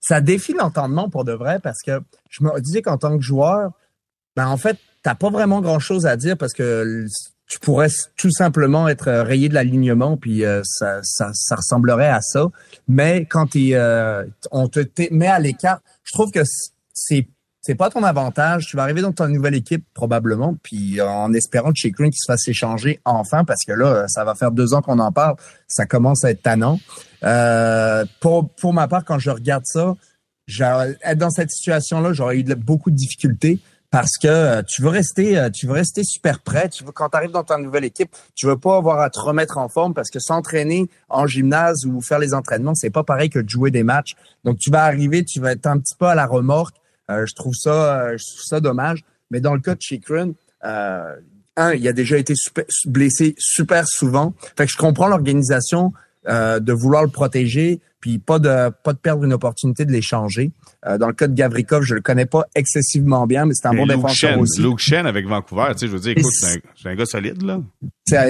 [0.00, 3.72] ça défie l'entendement pour de vrai parce que je me disais qu'en tant que joueur,
[4.36, 7.06] ben en fait, t'as pas vraiment grand chose à dire parce que
[7.50, 12.08] tu pourrais tout simplement être euh, rayé de l'alignement, puis euh, ça, ça, ça, ressemblerait
[12.08, 12.46] à ça.
[12.86, 14.80] Mais quand euh, on te
[15.12, 16.40] met à l'écart, je trouve que
[16.94, 17.26] c'est
[17.60, 18.68] c'est pas ton avantage.
[18.68, 22.32] Tu vas arriver dans ta nouvelle équipe probablement, puis en espérant chez Green qu'il se
[22.32, 25.34] fasse échanger enfin, parce que là, ça va faire deux ans qu'on en parle,
[25.66, 26.78] ça commence à être tannant.
[27.24, 29.96] Euh, pour pour ma part, quand je regarde ça,
[31.04, 33.60] être dans cette situation-là, j'aurais eu beaucoup de difficultés
[33.90, 37.08] parce que euh, tu veux rester euh, tu veux rester super prêt, tu veux quand
[37.08, 39.94] tu arrives dans ta nouvelle équipe, tu veux pas avoir à te remettre en forme
[39.94, 43.70] parce que s'entraîner en gymnase ou faire les entraînements, c'est pas pareil que de jouer
[43.70, 44.14] des matchs.
[44.44, 46.76] Donc tu vas arriver, tu vas être un petit peu à la remorque.
[47.10, 50.32] Euh, je trouve ça je trouve ça dommage, mais dans le cas de Chikrin,
[50.64, 51.16] euh,
[51.56, 54.34] un, il a déjà été super, blessé super souvent.
[54.56, 55.92] Fait que je comprends l'organisation
[56.26, 60.50] de vouloir le protéger, puis pas de pas de perdre une opportunité de l'échanger.
[60.86, 63.74] Euh, dans le cas de Gavrikov, je le connais pas excessivement bien, mais c'est un
[63.74, 64.62] bon défenseur aussi.
[64.62, 67.60] Luke Shen avec Vancouver, tu sais, je veux dire, écoute, c'est un, gars solide là.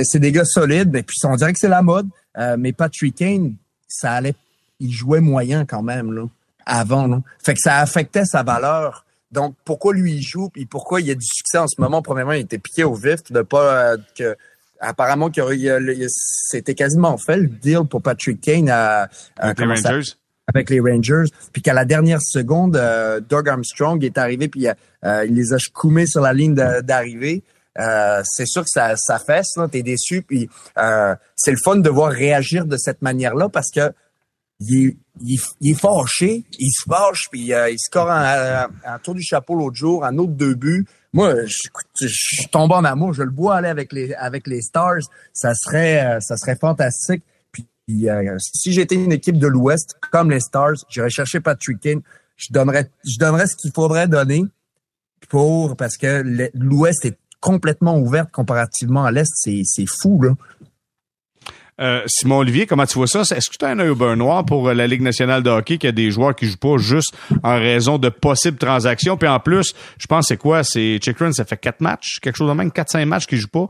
[0.03, 2.09] C'est des gars solides, mais puis on dirait que c'est la mode.
[2.38, 3.55] Euh, mais Patrick Kane,
[3.88, 4.34] ça allait,
[4.80, 6.24] il jouait moyen quand même là,
[6.66, 7.07] avant.
[7.07, 7.22] Là.
[7.43, 9.05] Fait que ça affectait sa valeur.
[9.30, 12.03] Donc pourquoi lui il joue puis pourquoi il y a du succès en ce moment?
[12.03, 14.36] Premièrement, il était piqué au vif de pas euh, que
[14.81, 20.14] apparemment c'était quasiment fait le deal pour Patrick Kane à, avec les Rangers?
[20.53, 25.24] avec les Rangers, puis qu'à la dernière seconde, euh, Doug Armstrong est arrivé puis euh,
[25.24, 27.45] il les a coumés sur la ligne d'arrivée.
[27.78, 30.49] Euh, c'est sûr que ça, ça fesse, là, t'es déçu, puis
[31.37, 33.93] c'est le fun de voir réagir de cette manière-là parce que
[34.61, 34.97] il est,
[35.61, 39.77] il, est fâché, il se fâche, puis il score un, un, tour du chapeau l'autre
[39.77, 43.13] jour, un autre deux buts moi, je, je, tombe en amour.
[43.13, 45.01] Je le vois aller avec les avec les Stars.
[45.33, 47.23] Ça serait euh, ça serait fantastique.
[47.53, 52.03] Puis euh, si j'étais une équipe de l'Ouest comme les Stars, j'irais chercher Patrick Kane.
[52.37, 54.45] Je donnerais je donnerais ce qu'il faudrait donner
[55.29, 56.23] pour parce que
[56.55, 59.33] l'Ouest est complètement ouverte comparativement à l'Est.
[59.35, 60.35] C'est fou là.
[61.81, 63.20] Euh, Simon Olivier, comment tu vois ça?
[63.20, 65.78] Est-ce que tu as un œil au noir pour euh, la Ligue nationale de hockey
[65.78, 69.16] qui a des joueurs qui jouent pas juste en raison de possibles transactions?
[69.16, 70.62] Puis en plus, je pense c'est quoi?
[70.62, 73.49] C'est Chikrin, ça fait quatre matchs, quelque chose de même, quatre, cinq matchs qui jouent
[73.49, 73.68] pas.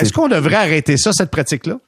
[0.00, 1.78] Est-ce qu'on devrait arrêter ça, cette pratique-là?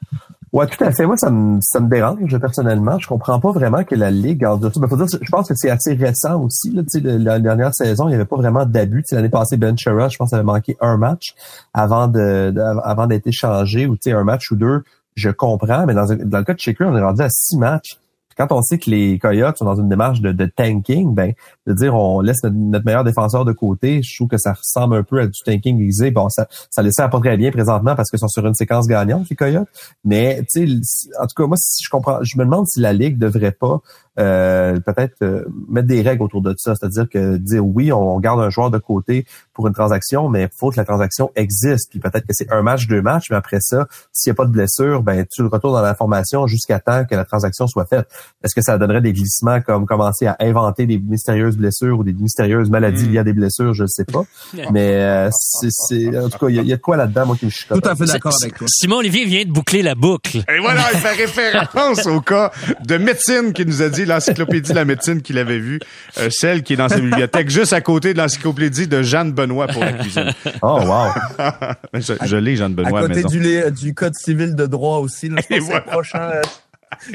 [0.52, 1.06] Ouais, tout à fait.
[1.06, 2.98] Moi, ça me, ça me dérange personnellement.
[2.98, 5.70] Je comprends pas vraiment que la Ligue en ben, faut dire, je pense que c'est
[5.70, 6.72] assez récent aussi.
[6.72, 6.82] Là,
[7.18, 9.04] la dernière saison, il n'y avait pas vraiment d'abus.
[9.12, 11.34] L'année passée, Ben Chera, je pense, avait manqué un match
[11.72, 12.52] avant de,
[12.82, 14.82] avant d'être échangé, ou un match ou deux
[15.14, 17.98] je comprends, mais dans, le cas de Shaker, on est rendu à six matchs
[18.40, 21.34] quand on sait que les Coyotes sont dans une démarche de, tanking, ben
[21.66, 25.02] de dire on laisse notre, meilleur défenseur de côté, je trouve que ça ressemble un
[25.02, 26.11] peu à du tanking visé.
[26.11, 28.86] Bon, ça ça les sert pas très bien présentement parce qu'ils sont sur une séquence
[28.86, 29.68] gagnante les Coyotes.
[30.04, 32.94] Mais tu sais, en tout cas moi si je comprends, je me demande si la
[32.94, 33.80] ligue devrait pas
[34.20, 38.40] euh, peut-être euh, mettre des règles autour de ça, c'est-à-dire que dire oui, on garde
[38.40, 41.90] un joueur de côté pour une transaction, mais il faut que la transaction existe.
[41.90, 44.44] Puis peut-être que c'est un match, deux matchs, mais après ça, s'il n'y a pas
[44.44, 47.86] de blessure, ben tu le retournes dans la formation jusqu'à temps que la transaction soit
[47.86, 48.06] faite.
[48.44, 52.12] Est-ce que ça donnerait des glissements comme commencer à inventer des mystérieuses blessures ou des
[52.12, 53.12] mystérieuses maladies hmm.
[53.12, 54.24] liées à des blessures, je ne sais pas.
[54.72, 57.56] Mais euh, c'est, en tout cas, il y, a de quoi là-dedans, moi, qui je
[57.56, 58.66] suis Tout à fait d'accord avec toi.
[58.68, 60.38] Simon Olivier vient de boucler la boucle.
[60.38, 62.50] Et voilà, il fait référence au cas
[62.84, 65.80] de médecine qui nous a dit l'encyclopédie de la médecine qu'il avait vue,
[66.18, 69.66] euh, celle qui est dans sa bibliothèque, juste à côté de l'encyclopédie de Jeanne Benoît
[69.66, 70.32] pour la cuisine.
[70.62, 71.11] Oh, wow.
[71.94, 73.00] je, je l'ai, Jeanne Benoît.
[73.00, 76.30] À côté du, du code civil de droit aussi, là, je pense prochain...
[76.34, 76.42] Euh,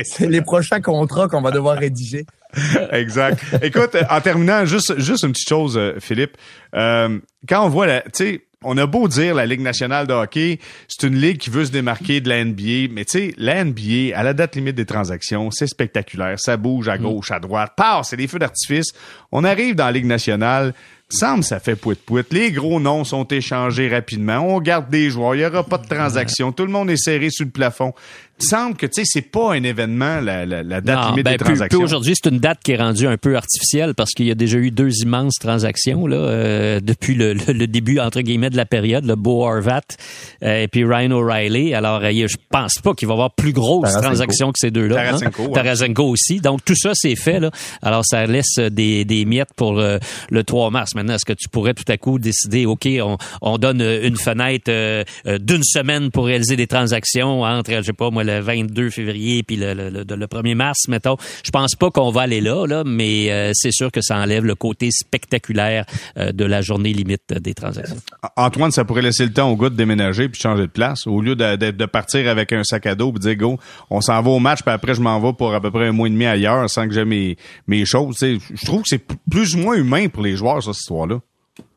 [0.04, 2.26] c'est les prochains contrats qu'on va devoir rédiger.
[2.92, 3.44] exact.
[3.62, 6.38] Écoute, en terminant, juste, juste une petite chose, euh, Philippe.
[6.76, 10.14] Euh, quand on voit la, tu sais, on a beau dire la Ligue nationale de
[10.14, 13.64] hockey, c'est une ligue qui veut se démarquer de la NBA, mais tu sais, la
[13.64, 16.40] NBA, à la date limite des transactions, c'est spectaculaire.
[16.40, 17.02] Ça bouge à mm.
[17.02, 17.74] gauche, à droite.
[17.78, 18.92] Pars, c'est des feux d'artifice.
[19.32, 20.74] On arrive dans la Ligue nationale,
[21.10, 22.24] semble ça fait pouit-pouit.
[22.32, 24.40] Les gros noms sont échangés rapidement.
[24.40, 25.36] On garde des joueurs.
[25.36, 26.52] Il n'y aura pas de transactions.
[26.52, 27.94] Tout le monde est serré sur le plafond
[28.40, 31.32] il semble que tu sais c'est pas un événement la, la, la date limite ben,
[31.32, 31.80] des transactions.
[31.80, 34.58] aujourd'hui c'est une date qui est rendue un peu artificielle parce qu'il y a déjà
[34.58, 39.06] eu deux immenses transactions là euh, depuis le, le, début entre guillemets de la période,
[39.06, 39.82] le Beau Harvat
[40.44, 41.74] euh, et puis Ryan O'Reilly.
[41.74, 45.00] Alors euh, je pense pas qu'il va y avoir plus grosses transactions que ces deux-là.
[45.00, 45.18] Hein.
[45.18, 46.42] Tarasenko, Tarasenko aussi.
[46.42, 47.52] Donc tout ça c'est fait là.
[47.82, 50.00] Alors ça laisse des, des miettes pour le,
[50.30, 50.94] le 3 mars.
[50.94, 54.72] Maintenant est-ce que tu pourrais tout à coup décider OK, on, on donne une fenêtre
[55.40, 59.56] d'une semaine pour réaliser des transactions entre je sais pas moi le 22 février puis
[59.56, 61.18] le, le, le, 1er mars, mettons.
[61.44, 64.46] Je pense pas qu'on va aller là, là mais euh, c'est sûr que ça enlève
[64.46, 65.86] le côté spectaculaire
[66.18, 67.98] euh, de la journée limite des transactions.
[68.36, 71.22] Antoine, ça pourrait laisser le temps au gars de déménager puis changer de place au
[71.22, 74.30] lieu de, de, partir avec un sac à dos et dire go, on s'en va
[74.30, 76.26] au match puis après je m'en vais pour à peu près un mois et demi
[76.26, 77.38] ailleurs sans que j'ai mes,
[77.68, 78.18] mes choses.
[78.22, 80.85] Je trouve que c'est plus ou moins humain pour les joueurs, cette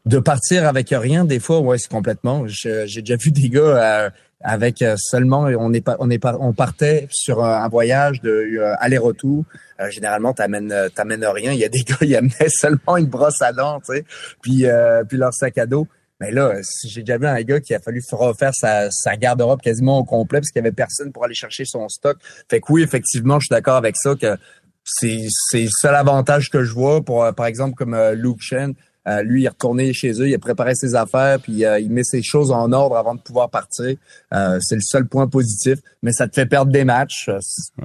[0.09, 2.47] de partir avec rien, des fois, ouais, c'est complètement.
[2.47, 7.69] J'ai déjà vu des gars euh, avec euh, seulement on on on partait sur un
[7.69, 9.45] voyage de euh, aller-retour.
[9.91, 11.53] Généralement, t'amènes t'amènes rien.
[11.53, 14.05] Il y a des gars qui amenaient seulement une brosse à dents, tu sais,
[14.41, 14.65] puis
[15.09, 15.87] puis leur sac à dos.
[16.21, 16.55] Mais là,
[16.85, 20.41] j'ai déjà vu un gars qui a fallu refaire sa, sa garde-robe quasiment au complet
[20.41, 22.17] parce qu'il y avait personne pour aller chercher son stock.
[22.51, 24.37] Fait que oui, effectivement, je suis d'accord avec ça que
[24.85, 28.75] c'est c'est le seul avantage que je vois pour par exemple comme Luke Chen
[29.07, 31.91] euh, lui, il est retourné chez eux, il a préparé ses affaires, puis euh, il
[31.91, 33.97] met ses choses en ordre avant de pouvoir partir.
[34.35, 37.31] Euh, c'est le seul point positif, mais ça te fait perdre des matchs.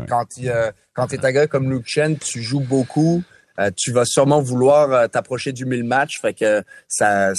[0.08, 0.50] Quand tu
[0.94, 3.24] quand es un gars comme Luke Chen, tu joues beaucoup,
[3.76, 7.34] tu vas sûrement vouloir t'approcher du 1000 match, fait que ça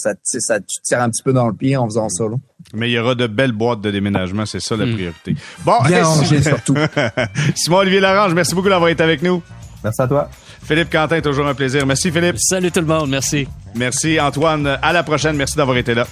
[0.00, 2.24] ça, ça, tu tires un petit peu dans le pied en faisant ça.
[2.72, 4.94] Mais il y aura de belles boîtes de déménagement, c'est ça la hmm.
[4.94, 5.36] priorité.
[5.64, 6.76] Bon, Bien surtout.
[7.54, 9.42] Simon-Olivier Larange, merci beaucoup d'avoir été avec nous.
[9.82, 10.30] Merci à toi.
[10.70, 11.84] Philippe Quentin, toujours un plaisir.
[11.84, 12.38] Merci, Philippe.
[12.38, 13.10] Salut tout le monde.
[13.10, 13.48] Merci.
[13.74, 14.78] Merci, Antoine.
[14.80, 15.34] À la prochaine.
[15.34, 16.06] Merci d'avoir été là.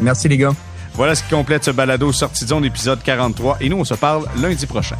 [0.00, 0.50] Merci, les gars.
[0.94, 3.58] Voilà ce qui complète ce balado sortie de zone épisode 43.
[3.60, 4.96] Et nous, on se parle lundi prochain.